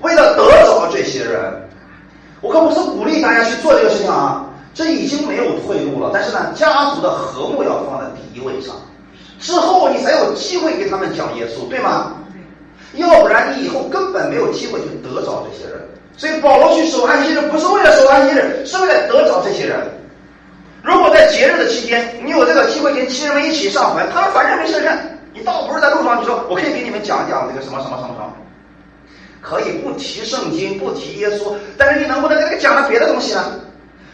[0.00, 1.68] 为了得着这些人。
[2.40, 6.10] 我可不是鼓励大家去做这个事情啊，这已经没有退路了。
[6.12, 8.74] 但是呢，家族的和睦要放在第一位上，
[9.38, 12.12] 之后你才有机会给他们讲耶稣，对吗？
[12.94, 15.80] 要不然你以后根本没有机会去得着这些人。
[16.16, 19.78] 所以保罗去守安息日，不是为了守安息日，是为了得着这些人。
[20.82, 24.98] 如果在节日的期间，你有这个机会跟亲人们一起上坟，他们反正没事干，
[25.32, 28.32] 你倒不是在路上，你说我可以给你们讲一讲这个什么什么什么什么，
[29.40, 33.60] 可以不提圣经，不提耶稣，但是你能不能给他讲点别的东西呢？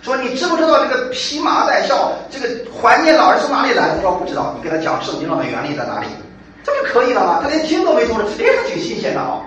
[0.02, 3.94] 说你知不知道这个披麻戴孝，这个怀念老人从哪里来？
[3.96, 6.06] 他说不知道，你给他讲圣经上的原理在哪里，
[6.62, 7.40] 这就可以了吗？
[7.42, 9.42] 他连听都没听着，哎，还挺新鲜的啊。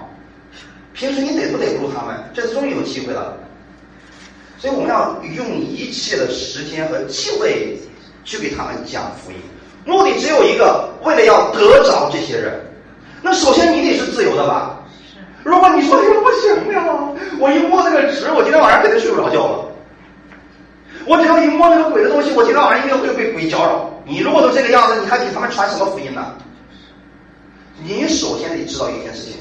[0.94, 3.38] 平时你逮都逮不住他们，这终于有机会了。
[4.58, 7.80] 所以我们要用一切的时间和机会
[8.26, 9.38] 去给他们讲福音，
[9.86, 12.60] 目的只有一个，为了要得着这些人。
[13.22, 14.78] 那首先你得是自由的吧？
[15.44, 16.84] 如果你说哎不行呀，
[17.40, 19.66] 我一摸那个纸，我今天晚上肯定睡不着觉了。
[21.06, 23.90] 我只要一摸那个鬼的东西，我今天晚上一定会被鬼搅扰。
[24.06, 26.34] 你如果都这个样子，你还给他们传什么福音呢？
[27.82, 29.38] 你首先得知道一件事情，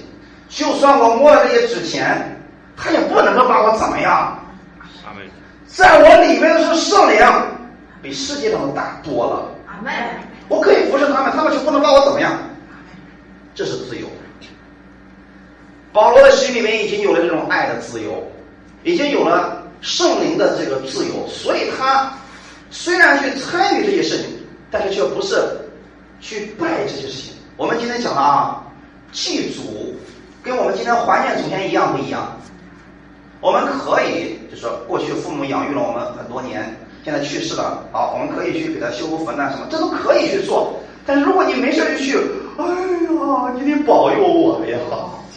[0.48, 2.40] 就算我摸了这些纸钱，
[2.76, 4.38] 他也不能够把我怎么样。
[5.66, 7.18] 在我里面的是圣灵，
[8.00, 9.48] 比世界上的大多了。
[10.48, 12.32] 我可以服侍他们，他们就不能把我怎么样。
[13.54, 14.06] 这是自由。
[15.98, 18.22] 保罗的心里面已经有了这种爱的自由，
[18.84, 22.16] 已经有了圣灵的这个自由，所以他
[22.70, 24.26] 虽然去参与这些事情，
[24.70, 25.34] 但是却不是
[26.20, 27.34] 去拜这些事情。
[27.56, 28.62] 我们今天讲的啊，
[29.10, 29.92] 祭祖
[30.40, 32.32] 跟我们今天怀念祖先一样不一样？
[33.40, 40.78] 我们可以就说过去父母养育了我们很多年，现在去世了，好，我们可以去给他修复坟呐什么，这都可以去做。
[41.04, 42.16] 但是如果你没事就去，
[42.56, 44.78] 哎呀，你得保佑我呀，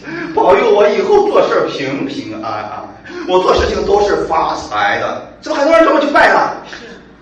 [0.34, 2.84] 保佑我以后做事平平安安，
[3.28, 5.28] 我做事情都是发财的。
[5.42, 6.54] 这不很多人这么去拜的？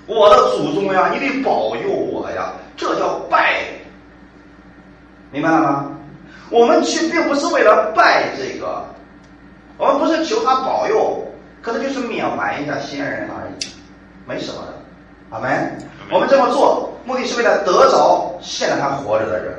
[0.06, 3.64] 我的祖宗呀，你得保佑我呀，这叫拜，
[5.32, 5.92] 明白了吗？
[6.50, 8.86] 我们去并不是为了拜这个。
[9.78, 11.24] 我们不是求他保佑，
[11.62, 13.68] 可能就是缅怀一下先人而已，
[14.26, 14.74] 没什么的，
[15.30, 15.78] 阿门。
[16.12, 19.54] 我们这么做，目的是为了得着现在还活着的人，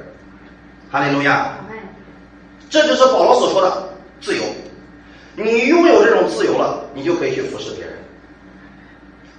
[0.90, 1.52] 哈利路亚。
[2.70, 3.88] 这就是保罗所说的
[4.20, 4.42] 自由。
[5.36, 7.92] 你拥有这种自由了，你就可以去服侍别人。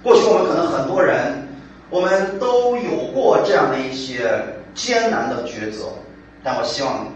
[0.02, 1.48] 过去我们可能很多人，
[1.90, 4.40] 我们都有过这样的一些
[4.74, 5.86] 艰难的抉择，
[6.42, 7.06] 但我希望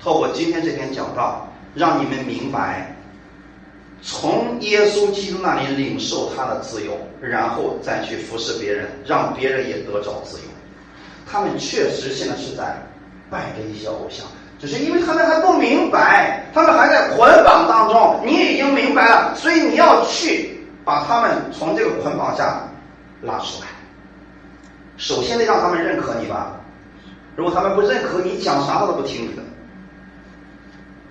[0.00, 2.92] 透过今天这篇讲道，让你们明白。
[4.02, 10.44] 从耶稣基督那里领受他的自由，然后再去服侍别人，让别人也得着自由。
[11.26, 12.80] 他们确实现在是在
[13.28, 14.24] 拜着一些偶像，
[14.58, 18.20] 只是因为他们还不明白，他们还在捆绑当中。
[18.24, 22.66] 你已经明白了，所以你要去把他们从这个捆绑下
[23.22, 23.68] 拉出来。
[24.96, 26.52] 首先得让他们认可你吧，
[27.34, 29.42] 如果他们不认可你，讲啥他都不听你的。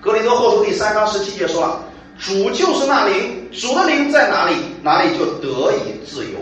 [0.02, 1.80] 格林多后书第三章十七节说了。
[2.18, 6.40] 主就是那灵，主的灵在哪里，哪里就得以自由。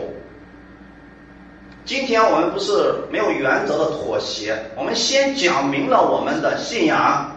[1.86, 7.30] 今天我们不是没有原则的妥协，我们先讲明了我们的信仰。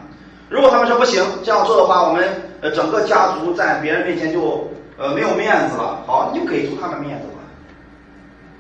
[0.49, 2.29] 如果他们说不行，这样做的话，我们
[2.61, 6.01] 呃整个家族在别人面前就呃没有面子了。
[6.07, 7.43] 好，你就给足他们面子吧，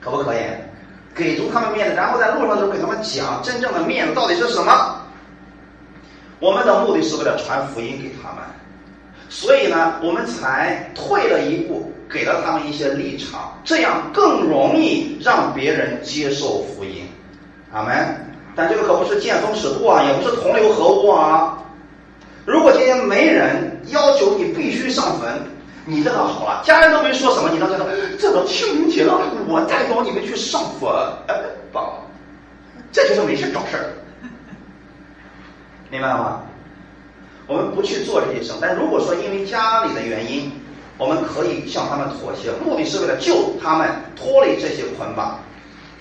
[0.01, 0.39] 可不可以？
[1.15, 5.01] 给足他们面子，然后在路上的时候给他们讲真正的面子到底是什么。
[6.41, 8.43] 我们的目的是为了传福音给他们。
[9.29, 17.09] 所以呢，我们才退了一步，给了他们一些立场，这样更容易让别人接受福音。
[17.73, 18.23] 阿门。
[18.55, 21.59] 但这个可不是见风使舵啊，也不是同流合污啊。
[22.47, 25.29] 如果今天没人要求你必须上坟，
[25.85, 27.87] 你这倒好了，家人都没说什么，你倒觉得
[28.19, 30.89] 这都清明节了，我代表你们去上坟，
[31.29, 31.35] 哎，
[31.71, 31.85] 棒，
[32.91, 33.93] 这就是没事找事儿，
[35.91, 36.41] 明白了吗？
[37.47, 40.51] 我们不去做这些事，但如果说因为家里的原因，
[40.99, 45.39] 我们可以向他们妥协，目的是为了救他们脱离这些捆绑。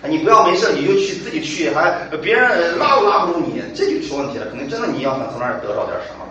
[0.07, 1.91] 你不要没事你就去自己去，还
[2.21, 4.45] 别人拉都拉不住你，这就出问题了。
[4.45, 6.25] 可能真的你要想从那儿得到点什么。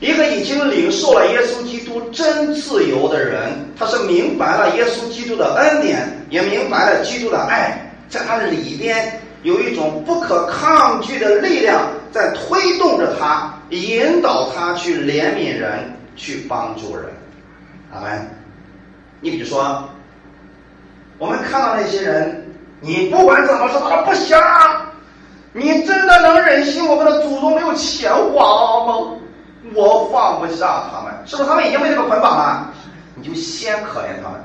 [0.00, 11.88] 一个已经领受了耶稣基督真自由的人，他是明白了耶稣基督的恩典，也明白了基督的爱，在他里边有一种不可抗拒的力量。
[12.10, 17.06] 在推动着他，引导他去怜悯人，去帮助人。
[17.92, 18.28] 阿门。
[19.20, 19.88] 你比如说，
[21.18, 24.36] 我们看到那些人，你不管怎么说，他说不行。
[25.54, 29.10] 你真的能忍心我们的祖宗没有钱花吗？
[29.74, 31.48] 我放不下他们，是不是？
[31.48, 32.68] 他们已经被这个捆绑了，
[33.14, 34.40] 你就先可怜他们，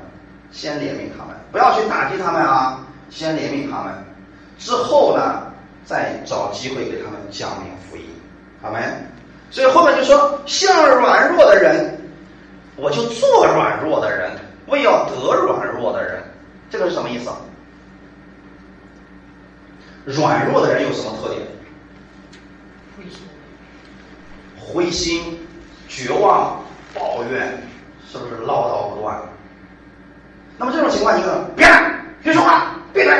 [0.52, 2.78] 先怜悯他们，不要去打击他们啊，
[3.10, 3.92] 先怜悯他们。
[4.58, 5.42] 之后呢，
[5.84, 8.04] 再找机会给他们讲明福音，
[8.62, 8.78] 好没？
[9.50, 11.98] 所以后面就说，像软弱的人，
[12.76, 14.30] 我就做软弱的人，
[14.66, 16.22] 为要得软弱的人，
[16.68, 17.30] 这个是什么意思？
[20.04, 21.42] 软弱的人有什么特点？
[22.96, 23.20] 灰心。
[24.58, 25.48] 灰心、
[25.88, 26.62] 绝望、
[26.94, 27.58] 抱怨，
[28.06, 29.18] 是不是唠叨不断？
[30.58, 33.12] 那么这种情况，你可能别来，别说话，闭嘴，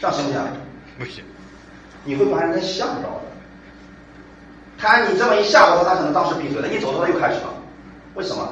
[0.00, 0.42] 这样行不行？
[0.98, 1.24] 不行，
[2.04, 3.29] 你会把人家吓着的。
[4.80, 7.52] 他你这么一吓唬他，他可能当时闭嘴了，你走之后又开始了。
[8.14, 8.48] 为什么？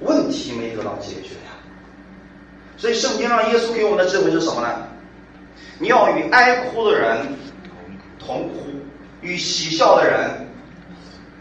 [0.00, 1.50] 问题没得到解决呀。
[2.76, 4.68] 所以圣经上耶稣给我们的智慧是什么呢？
[5.80, 7.18] 你要与哀哭的人
[8.18, 8.66] 同哭，
[9.20, 10.48] 与喜笑的人，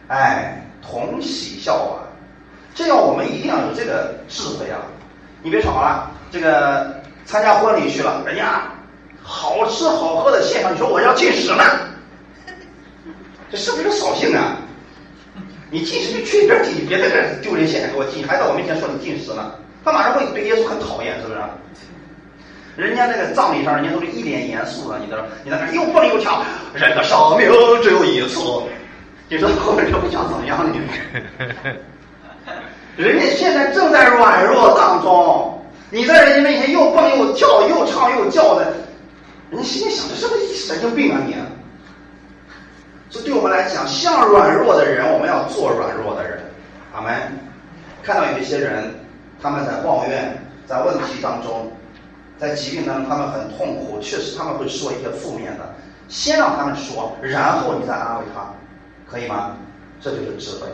[0.08, 2.02] 哎，同喜笑啊！
[2.74, 4.80] 这样我们一定要有这个智慧啊！
[5.44, 8.64] 你别吵了，这个参加婚礼去了，人家
[9.22, 11.64] 好吃好喝的现场，你说我要进食呢，
[13.52, 14.58] 这是不是扫兴啊？
[15.70, 19.52] 你进食就去一边进，你别在这丢人现眼给我进，还在我面前说你进食呢，
[19.84, 21.40] 他马上会对耶稣很讨厌，是不是？
[22.78, 26.42] 人家那个葬礼上，人家都是一脸严肃的，你在你在那又蹦又跳，
[26.74, 27.50] 人的生命
[27.82, 28.40] 只有一次，
[29.28, 30.80] 你说后面这不想怎么样你？
[32.96, 38.74] 人家现在正在软弱当中，你在人家面前又蹦又跳，又唱又叫的，
[39.52, 41.36] 人家心里想：这是不是神经病啊你？
[43.10, 46.40] 这对我们来讲，像软弱的人，我们要做软弱的人。
[46.94, 47.14] 阿门。
[48.04, 48.94] 看到有一些人，
[49.42, 51.72] 他们在抱怨，在问题当中，
[52.38, 55.76] 在疾病当中，他们很痛苦，确实他们会说一些负面的。
[56.08, 58.54] 先让他们说，然后你再安慰他，
[59.10, 59.58] 可以吗？
[60.00, 60.68] 这就是智慧。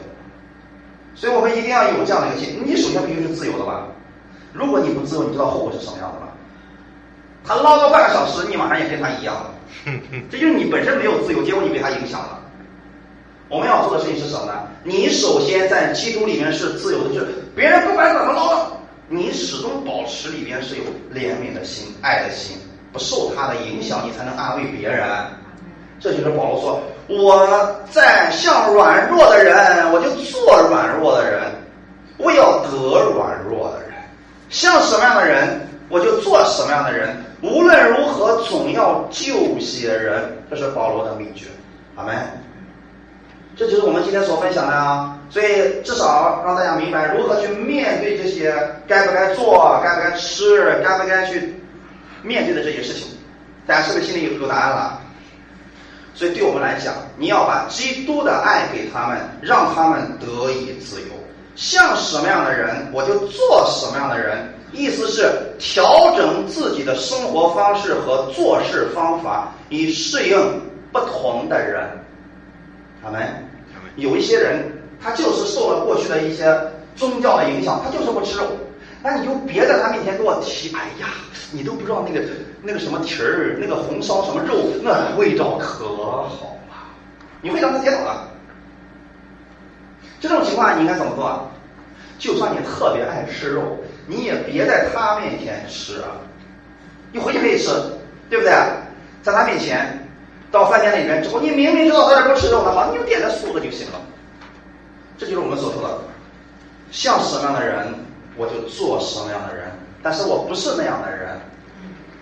[1.15, 2.61] 所以我们一定要有这样的一个心。
[2.65, 3.87] 你首先必须是自由的吧？
[4.51, 6.27] 如果你不自由，你知道后果是什么样的吗？
[7.45, 9.49] 他唠叨半个小时，你马上也跟他一样了。
[10.31, 12.39] 这就是你本身没有自由，结果你被他影响了。
[13.49, 14.53] 我们要做的事情是什么呢？
[14.83, 18.57] 你首先在基督里面是自由的，就是别人不管怎么唠叨，
[19.07, 22.57] 你始终保持里边是有怜悯的心、爱的心，
[22.91, 25.07] 不受他的影响，你才能安慰别人。
[25.99, 31.43] 这就是保罗说：“我在像软弱的人，我就做软弱的人；
[32.17, 32.69] 我要得
[33.13, 33.93] 软弱的人，
[34.49, 37.15] 像什么样的人，我就做什么样的人。
[37.43, 41.45] 无论如何，总要救些人。”这是保罗的秘诀。
[41.93, 42.13] 好没。
[43.55, 45.19] 这就是我们今天所分享的啊。
[45.29, 48.55] 所以至少让大家明白如何去面对这些
[48.87, 51.55] 该不该做、该不该吃、该不该去
[52.21, 53.07] 面对的这些事情。
[53.67, 54.99] 大家是不是心里有有答案了？
[56.15, 61.07] 所以对我们来讲，你要把基督的爱给他们，让他们得以自由。
[61.55, 64.53] 像什么样的人，我就做什么样的人。
[64.73, 70.61] 意思是调整自己的生活方式和做事方法，以适应
[70.91, 71.87] 不同的人。
[73.01, 73.21] 他们
[73.95, 76.45] 有一些人，他就是受了过去的一些
[76.95, 78.45] 宗教的影响，他就是不吃肉。
[79.03, 81.09] 那你就别在他面前给我提，哎呀，
[81.51, 82.25] 你都不知道那个
[82.61, 86.87] 那个什么蹄儿，那个红烧什么肉，那味道可好了，
[87.41, 88.27] 你会让他跌倒的。
[90.19, 91.43] 这种情况你应该怎么做啊？
[92.17, 93.77] 就算你特别爱吃肉，
[94.07, 96.17] 你也别在他面前吃啊。
[97.11, 97.69] 你回去可以吃，
[98.29, 98.51] 对不对？
[99.21, 99.97] 在他面前，
[100.51, 104.01] 到饭店里面之后，你明明知道他这不吃肉的，好，你就点点素的就行了。
[105.17, 105.97] 这就是我们所说的，
[106.91, 107.93] 像什么样的人，
[108.35, 109.71] 我就做什么样的人。
[110.01, 111.39] 但是我不是那样的人。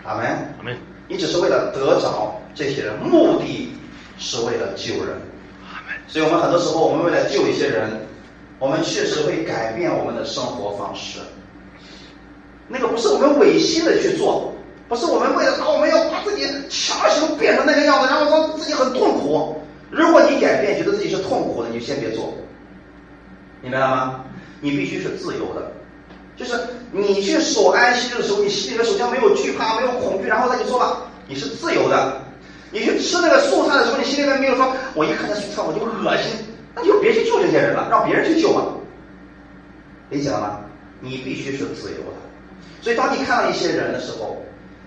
[0.04, 0.26] 阿门。
[0.60, 0.78] 阿门。
[1.08, 3.74] 你只是为了得着这些人，目的
[4.20, 5.16] 是为了救人。
[5.66, 5.96] 阿门。
[6.08, 7.90] 所以我们很多时候，我们为了救一些人，
[8.60, 11.20] 我们确实会改变我们的生活方式。
[12.72, 14.54] 那个不是我们违心的去做，
[14.88, 19.56] 不是我们为了啊，我们要把自己强行变成那个样子，然后让自己很痛苦。
[19.90, 22.34] 如果你改变，觉得自己是痛苦的，你就先别做。
[23.62, 24.24] 明白了吗？
[24.62, 25.72] 你必须是自由的，
[26.38, 26.58] 就是
[26.92, 32.22] 你去守安息日的时候，你心里面首先没有惧怕，没有恐惧，然后再去做吧，你是自由的。
[32.72, 36.32] 你去吃那个素菜的时候，你心里面没有说，我一看那素菜我就恶心，
[36.74, 38.66] 那就别去救这些人了，让别人去救吧。
[40.10, 40.60] 理解了吗？
[41.02, 42.31] 你必须是自由的。
[42.82, 44.38] 所以当你看到一些人的时候，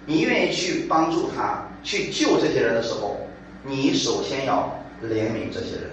[0.07, 3.17] 你愿意去帮助他，去救这些人的时候，
[3.63, 4.71] 你首先要
[5.03, 5.91] 怜悯这些人。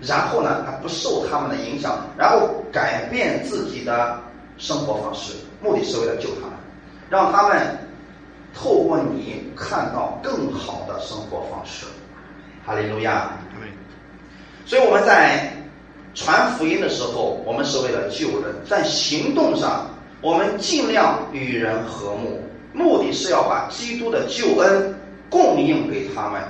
[0.00, 4.18] 然后呢，他不受他们的影响，然后改变自己的
[4.58, 6.50] 生活方式，目的是为了救他们，
[7.08, 7.78] 让他们
[8.52, 11.86] 透过你看到更好的生活方式。
[12.66, 13.30] 哈利路亚。
[13.60, 13.68] 对。
[14.64, 15.52] 所以我们在
[16.14, 19.88] 传福音的时候，我们是为了救人，在行动上，
[20.22, 22.40] 我们尽量与人和睦，
[22.72, 24.94] 目的是要把基督的救恩
[25.28, 26.40] 供应给他们。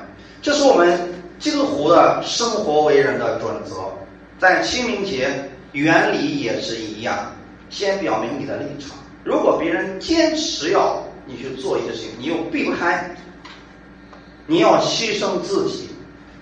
[0.42, 1.00] 这是我们
[1.38, 3.90] 基督徒的生活为人的准则。
[4.38, 7.32] 在清明节原理也是一样，
[7.70, 8.90] 先表明你的立场。
[9.24, 13.16] 如果别人坚持要你去做一些事情，你又避不开，
[14.46, 15.88] 你要牺牲自己，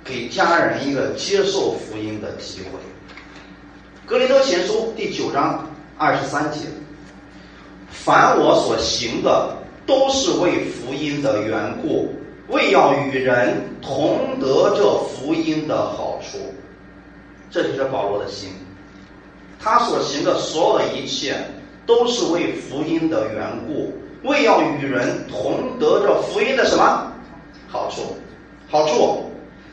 [0.02, 2.80] 给家人一个接受福音的机会。
[4.04, 6.60] 格林多前书第九章二十三节：
[7.90, 9.54] 凡我所行的，
[9.86, 12.08] 都是为福音的缘故，
[12.48, 16.38] 为要与人同得这福音的好处。
[17.50, 18.50] 这就是保罗的心，
[19.58, 21.34] 他所行的所有的一切。
[21.86, 27.10] 都是为福音的缘故，为要与人同得这福音的什么
[27.66, 28.16] 好处？
[28.68, 29.24] 好处，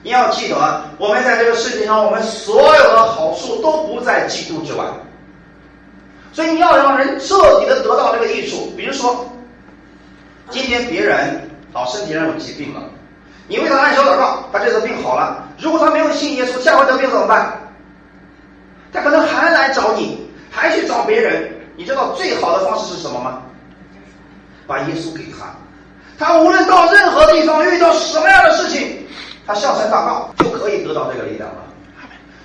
[0.01, 0.55] 你要记得，
[0.97, 4.83] 我们在这个世界上，我们所有的好处都不在基督之外。
[6.33, 8.73] 所以你要让人彻底的得到这个益处。
[8.77, 9.27] 比如说，
[10.49, 12.81] 今天别人啊身体上有疾病了，
[13.47, 15.43] 你为他按小祷告，他这次病好了。
[15.59, 17.57] 如果他没有信耶稣，下回得病怎么办？
[18.93, 21.51] 他可能还来找你，还去找别人。
[21.75, 23.41] 你知道最好的方式是什么吗？
[24.65, 25.55] 把耶稣给他，
[26.19, 29.07] 他无论到任何地方遇到什么样的事情，
[29.45, 31.55] 他向神祷告就可以得到这个力量了。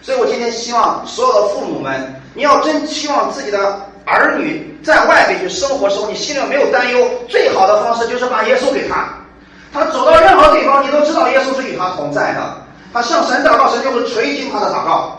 [0.02, 9.08] 所以我今天希望所有的父母们，你要真希望自己的儿女在外边去生活时候，你心里没有担忧，最好的方式就是把耶稣给他，
[9.72, 12.56] 他走到任何地方，你都知道耶稣是与他同在的，
[12.92, 15.18] 他向神祷告，神就会垂听他的祷告。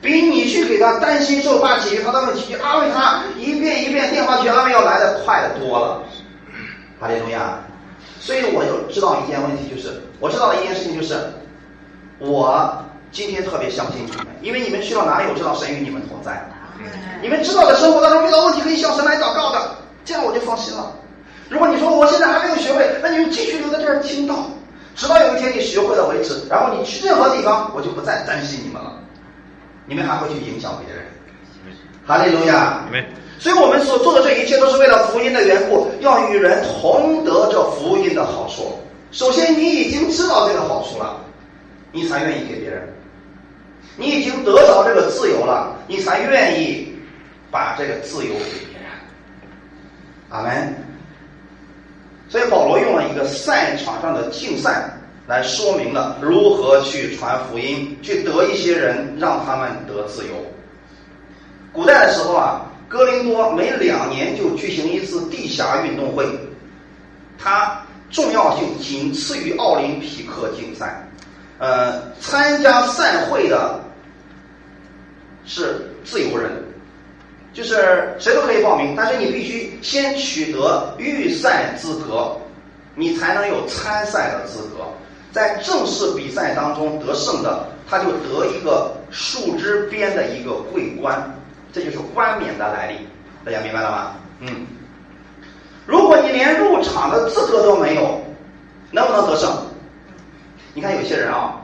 [0.00, 6.02] 比你去给他担心受怕解决他的问题，去安慰他一遍一遍电话去安慰要来的快的多了。
[7.00, 7.58] 哈利路亚！
[8.20, 11.16] 所以我就知道一件问题，就是我知道的一件事情就是，
[12.18, 16.42] 我今天特别相信你们，因为你们去到哪里，我知道神与你们同在。
[17.20, 20.92] 你们知道在生活当中遇到问题可以向神来祷告的，这样我就放心了。
[21.48, 24.46] 如果你说我现在还没有学会，那你们继续留在这儿听到，
[24.94, 28.92] 直到有一天你学会了为止，然后你去任何地方，我就不再担心你们了。
[29.86, 31.04] 你们还会去影响别人，
[32.06, 32.84] 哈利路亚！
[33.40, 38.78] 所以，我们所做的这一切都是为了福音的缘故，要与人同得这福音的好处。
[39.12, 41.16] 首先，你已经知道这个好处了，
[41.92, 42.82] 你才愿意给别人；
[43.98, 46.90] 你已经得着这个自由了，你才愿意
[47.50, 48.90] 把这个自由给别人。
[50.30, 50.74] 阿门。
[52.30, 54.90] 所以，保罗用了一个赛场上的竞赛。
[55.26, 60.30] 来说明了如何去传福音，去得一些人，让他们得自由。
[61.70, 66.24] 古代的时候啊，哥林多每两年就举行一次地下运动会，
[67.38, 67.78] 它
[68.10, 71.06] 重要性仅次于奥林匹克竞赛。
[71.58, 73.78] 呃，参加赛会的
[75.48, 76.52] 是自由人，
[77.52, 82.36] 就是谁都可以报名，但是你必须先取得预赛资格，
[82.94, 84.84] 你才能有参赛的资格。
[85.32, 91.34] 在正式比赛当中得胜的，他就得一个树枝边的一个桂冠，
[91.72, 92.98] 这就是冠冕的来历。
[93.44, 94.16] 大家明白了吗？
[94.40, 94.66] 嗯。
[95.86, 98.20] 如果你连入场的资格都没有，
[98.90, 99.50] 能不能得胜？
[100.74, 101.57] 你看有些人啊，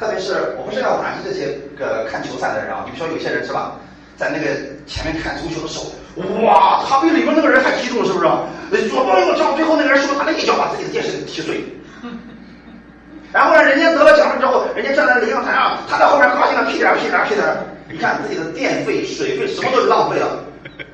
[0.00, 3.76] 特别是我不是要打击这些个看球赛的人啊，你比如说有些人是吧，
[4.16, 5.92] 在那个前面看足球的时候，
[6.40, 8.88] 哇，他比里面那个人还激动，是不是？
[8.88, 11.62] 左抱右撞，最后那个人是不是他那一脚把自己的电视给踢碎？
[13.30, 17.44] 然后呢，人家得了奖了之后，人家站在领奖台上，他在后面高兴的屁颠屁颠屁颠。
[17.92, 20.42] 你看自己的电费、水费什么都浪费了，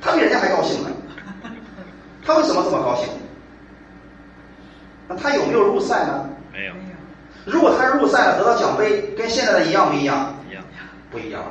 [0.01, 0.89] 他比人家还高兴呢。
[2.25, 3.07] 他为什么这么高兴？
[5.07, 6.27] 那他有没有入赛呢？
[6.51, 6.73] 没有。
[7.47, 10.35] 如果他入赛了，得到奖杯，跟现在的一样不一样？
[10.49, 10.61] 一样。
[11.09, 11.41] 不一样。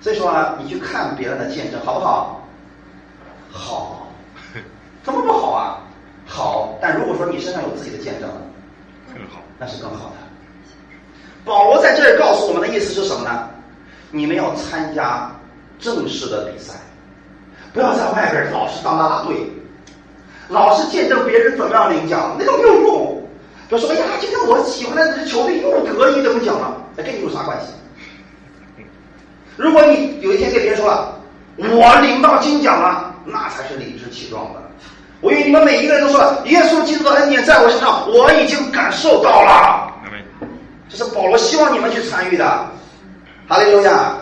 [0.00, 2.46] 所以说啊，你去看别人的见证，好不好？
[3.50, 4.06] 好。
[5.02, 5.80] 怎么不好啊？
[6.26, 6.78] 好。
[6.82, 8.28] 但如果说你身上有自己的见证。
[9.14, 10.16] 更好，那是更好的。
[11.44, 13.48] 保罗在这儿告诉我们的意思是什么呢？
[14.10, 15.30] 你们要参加
[15.78, 16.74] 正式的比赛，
[17.72, 19.50] 不要在外边老是当啦啦队，
[20.48, 23.07] 老是见证别人怎么样领奖，那都没有用。
[23.68, 27.66] 比如说，哎呀，今天我喜欢的这支球队又得一等奖了，那跟你有啥关系？
[29.56, 31.20] 如果你有一天跟别人说了，
[31.58, 34.62] 我领到金奖了，那才是理直气壮的。
[35.20, 39.92] 我与你们每一个人都说了，耶稣基督的恩典在我身上，我已经感受到了。
[40.88, 42.46] 这是保罗希望你们去参与的，
[43.46, 44.14] 哈利路亚。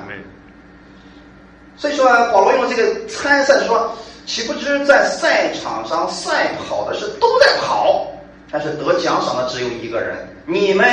[1.77, 3.95] 所以说，保罗用这个参赛说，
[4.25, 8.07] 岂不知在赛场上赛跑的是都在跑，
[8.51, 10.17] 但是得奖赏的只有一个人。
[10.47, 10.89] 你们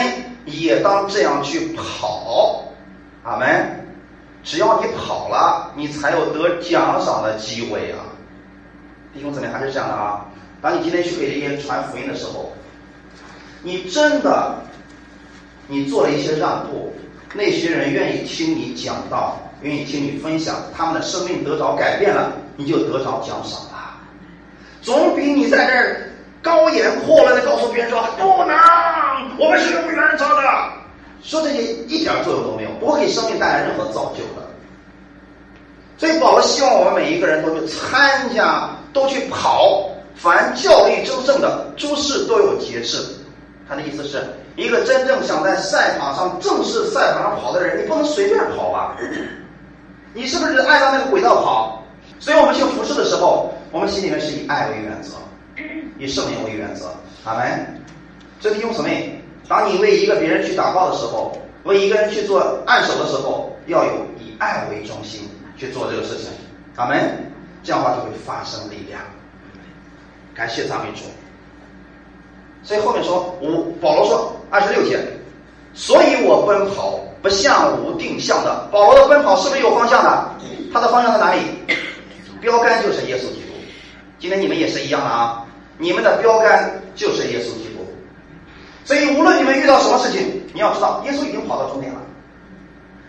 [0.46, 2.64] 也当这样去跑，
[3.24, 3.80] 阿门。
[4.44, 8.04] 只要你跑了，你才有得奖赏的机会啊。
[9.14, 10.26] 弟兄姊妹还是这样的啊，
[10.62, 12.52] 当你今天去给这些传福音的时候，
[13.62, 14.56] 你真的，
[15.68, 16.94] 你做了一些让步，
[17.34, 23.98] 那些人愿意听你讲道，愿意听你分享，他们的生命得着改变了，你就得着奖赏了，
[24.82, 26.10] 总比你在这儿
[26.44, 28.56] 高言阔论的告诉别人说不能，
[29.40, 30.42] 我们是有原则的，
[31.24, 34.46] 说这些一点作用都没有，不会给生命带来任何造就的。
[35.98, 42.98] 所以保罗希望我们每一个人都去参加，都去跑，凡教力争胜的，诸事都有节制。
[43.70, 44.22] 他的意思是
[44.58, 48.98] 一个真正想在赛场上正式赛场上跑的人，你不能随便跑吧？
[50.14, 51.82] 你是不是按照那个轨道跑？
[52.20, 55.14] 所以我们去服侍的时候，我们心里面是以爱为原则，
[56.00, 56.94] 以圣灵为原则。
[57.24, 57.82] 阿门。
[58.40, 65.30] 所以弟兄姊妹，当你为一个别人去祷告的时候，为一个人去做按手的时候，要有以爱为中心。
[65.56, 66.30] 去做这个事情，
[66.76, 67.32] 阿门。
[67.64, 69.00] 这样的话就会发生力量。
[70.34, 71.04] 感谢赞美主。
[72.64, 75.00] 所以后面说，五保罗说二十六节，
[75.74, 78.68] 所以我奔跑不向无定向的。
[78.72, 80.36] 保罗的奔跑是不是有方向的？
[80.74, 81.42] 他的方向在哪里？
[82.42, 83.54] 标杆就是耶稣基督。
[84.20, 85.43] 今天你们也是一样的啊，
[85.84, 87.86] 你们的标杆就是耶稣基督。
[88.86, 92.00] 所以无论你们遇到什么事情，你要知道，耶稣已经跑到终点了，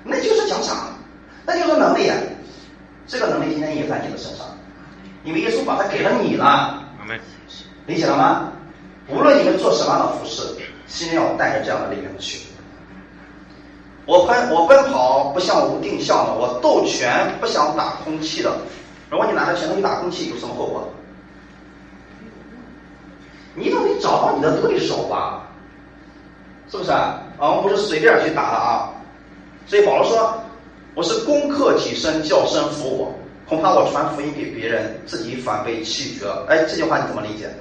[0.02, 0.88] 那就是奖赏，
[1.46, 2.16] 那就是能力啊。
[3.06, 4.44] 这个能力今天也在你的身上，
[5.24, 6.82] 因为耶稣把它给了你了，
[7.86, 8.50] 理解了吗？
[9.08, 10.42] 无论你们做什么样的服饰，
[10.86, 12.40] 心里要带着这样的力量去。
[14.06, 18.50] 我奔我奔跑不像无定向的，我斗拳不想打空气的。
[19.10, 20.88] 如果你拿着拳头去打空气，有什么后果？
[23.54, 25.48] 你总得找到你的对手吧，
[26.70, 27.20] 是不是啊？
[27.38, 28.90] 我们不是随便去打的啊。
[29.66, 30.40] 所以保罗说。
[30.96, 33.12] 我是攻克己身，叫身服我。
[33.48, 36.46] 恐怕我传福音给别人，自己反被弃绝了。
[36.48, 37.52] 哎，这句话你怎么理解？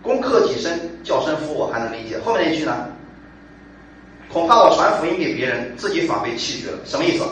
[0.00, 2.16] 攻克己身，叫身服我，还能理解。
[2.20, 2.86] 后面那句呢？
[4.32, 7.24] 恐怕我传福音给别人，自己反被弃绝了，什么意思？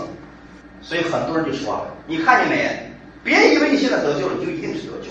[0.83, 2.91] 所以很多人就说了，你看见没？
[3.23, 5.11] 别以为你现在得救了，你就一定是得救。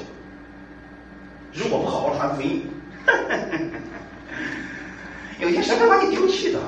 [1.56, 2.70] 如果不好好传福音，
[5.40, 6.60] 有些神会把你丢弃的。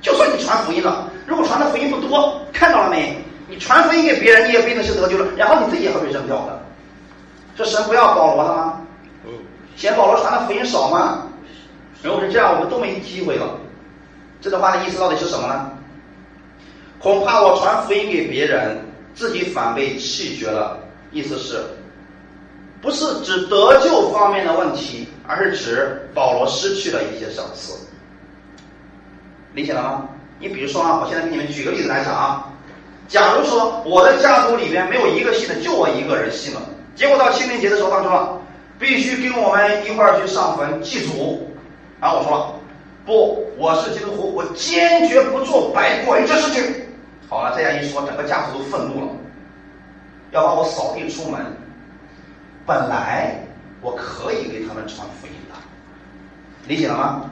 [0.00, 3.22] 就算你传福音了，如果传的福音不多，看到了没？
[3.48, 6.58] 你传福音给别人，你也不一定是得救了，然后你自己也会被扔掉的。
[7.56, 8.80] 这神不要保罗了吗？
[9.76, 11.26] 嫌保罗传的福音少吗？
[12.02, 13.58] 如果是这样，我们都没机会了。
[14.40, 15.70] 这段话的意思到底是什么呢？
[16.98, 18.78] 恐怕我传福音给别人，
[19.14, 20.78] 自己反被弃绝了。
[21.12, 21.62] 意思是，
[22.80, 27.74] 不是指得救方面的问题，而是指保罗失去了一些赏赐。
[29.52, 30.08] 理解了吗？
[30.38, 32.46] 你比如说啊，我现在给你们举个例子来讲啊。
[33.08, 36.62] 假如说我的家族里面没有一个信的，就我一个人信了，
[36.94, 38.40] 结果到清明节的时候，他说了，
[38.78, 41.50] 必须跟我们一块儿去上坟祭祖。
[42.00, 42.54] 然后我说了，
[43.04, 46.62] 不，我是基督徒，我坚决不做白鬼这事情。
[47.28, 49.12] 好了，这样一说，整个家族都愤怒了，
[50.30, 51.44] 要把我扫地出门。
[52.70, 53.34] 本来
[53.82, 55.56] 我可以给他们传福音的，
[56.68, 57.28] 理解了吗？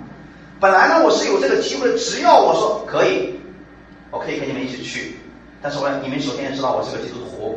[0.58, 3.38] 本来呢，我是有这个机会，只要我说可以，
[4.10, 5.16] 我可以跟你们一起去。
[5.62, 7.56] 但是我你们首先知道我是个基督徒，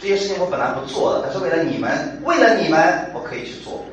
[0.00, 3.84] 这些事情我本来不做的，但是为了你们，为了你们，我可以去做。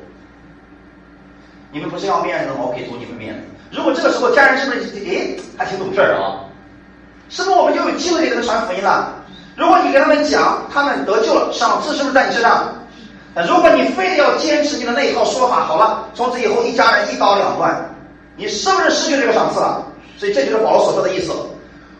[1.70, 2.56] 你们不是要面子吗？
[2.62, 3.42] 我可以做你们面子。
[3.70, 6.50] 如果这个时候家人是不是诶还挺懂事儿啊？
[7.28, 9.14] 是不是我们就有机会给他们传福音了？
[9.54, 12.74] 如果你给他们讲，他们得救了，赏赐是不是在你身上？
[13.34, 17.88] 那如果你非得要坚持你的那一套说法，好了，从此以后一家人一刀两断。
[18.36, 19.84] 你是不是失去这个赏赐了？
[20.16, 21.32] 所以这就是保罗所说的意思。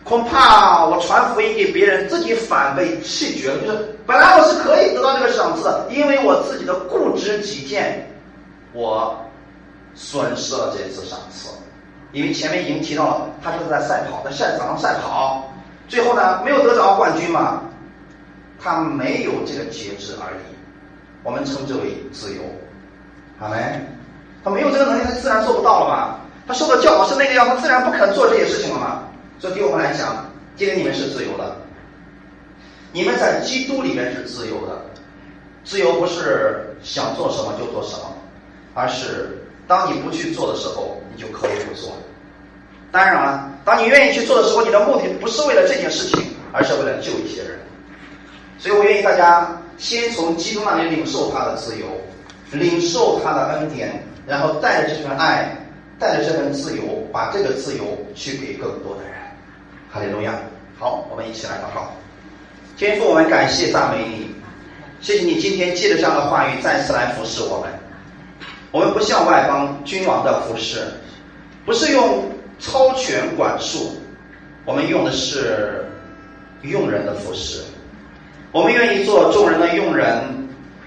[0.03, 3.59] 恐怕我传福音给别人，自己反被弃绝了。
[3.59, 8.11] 就是本来我是可以得到这个赏赐的，因为我自己的固执己见，
[8.73, 9.15] 我
[9.93, 11.49] 损失了这次赏赐。
[12.11, 15.47] 因为前面已经提到了，他就是在赛跑，在赛场上赛跑，
[15.87, 17.61] 最后呢没有得着冠军嘛，
[18.59, 20.60] 他没有这个节制而已。
[21.23, 22.41] 我们称之为自由，
[23.39, 23.57] 好没？
[24.43, 26.17] 他没有这个能力，他自然做不到了嘛。
[26.47, 29.03] 他受的教导是那个样，他自然不肯做这些事情了嘛。
[29.39, 31.55] 所以对我们来讲，今天你们是自由的，
[32.91, 34.81] 你们在基督里面是自由的。
[35.63, 38.15] 自由不是想做什么就做什么，
[38.73, 41.91] 而是当你不去做的时候，你就可以不做。
[42.91, 47.59] 当然了，当你愿意去做的时候，你的目的不是为了这件事情，而是为了救一些人。
[48.57, 51.85] 所以我愿意大家先从基督那里领受他的自由，
[52.51, 55.57] 领受他的恩典，然后带着这份爱。
[55.99, 57.83] 带着这份自由，把这个自由
[58.15, 59.13] 去给更多的人。
[59.91, 60.33] 哈利路亚！
[60.79, 61.93] 好，我们一起来祷告。
[62.75, 64.33] 天父，我们感谢赞美你，
[64.99, 67.69] 谢谢你今天借着这样的话语再次来服侍我们。
[68.71, 70.79] 我们不像外邦君王的服侍，
[71.67, 72.23] 不是用
[72.57, 73.95] 超权管束，
[74.65, 75.85] 我们用的是
[76.63, 77.61] 用人的服侍。
[78.53, 80.21] 我们愿意做众人的用人，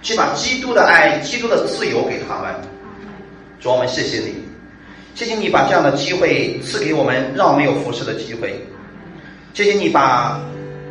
[0.03, 2.55] 去把基督的爱、基督的自由给他们。
[3.59, 4.35] 主，我们谢谢你，
[5.15, 8.63] 谢谢你把这样的机会赐给我们，让我们有服侍的机会。
[9.55, 10.39] 谢谢你把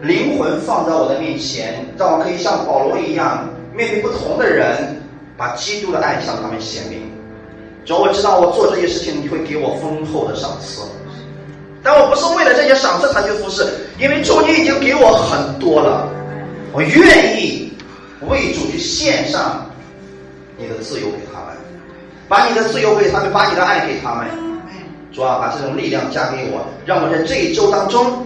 [0.02, 5.00] 灵魂放在我的面前，让我可以像保罗一样，面对不同的人，
[5.38, 7.02] 把基督的爱向他们显明。
[7.86, 10.82] 主，我知道我做这些事情，你会给我丰厚的赏赐，
[11.84, 13.64] 但我不是为了这些赏赐才去服侍，
[14.00, 16.10] 因为主你已经给我很多了。
[16.74, 17.72] 我愿意
[18.22, 19.64] 为主去献上
[20.58, 21.56] 你的自由给他们，
[22.28, 24.26] 把你的自由给他们，把你的爱给他们。
[25.12, 28.26] 主啊，把这种力量加给我，让我在这一周当中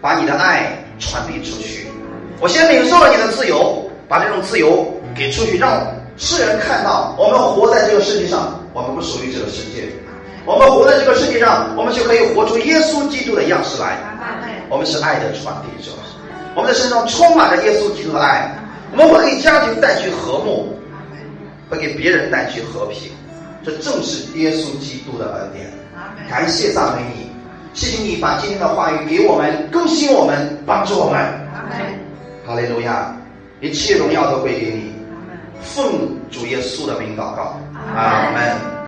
[0.00, 1.86] 把你的爱传递出去。
[2.40, 9.86] 我先领受了你的自由，把这种自由给出去，让世人看到我们活在这个世界上，我们不属于这个世界。
[10.46, 13.98] 我们活在这个世界上，我们就可以活出耶稣基督的样式来。
[14.70, 15.90] 我们是爱的传递者。
[16.56, 18.50] 我们的身上充满了耶稣基督的爱，
[18.90, 20.74] 我们会给家庭带去和睦，
[21.68, 23.12] 会给别人带去和平，
[23.62, 25.70] 这正是耶稣基督的恩典。
[26.30, 27.30] 感谢赞美你，
[27.74, 31.20] 谢谢你把今天的话语给我们更新我们，帮助我们。
[32.46, 33.14] 哈利路亚，
[33.60, 34.94] 一切荣耀都归给你。
[35.60, 37.60] 奉主耶稣的名祷告，
[37.94, 38.75] 阿门。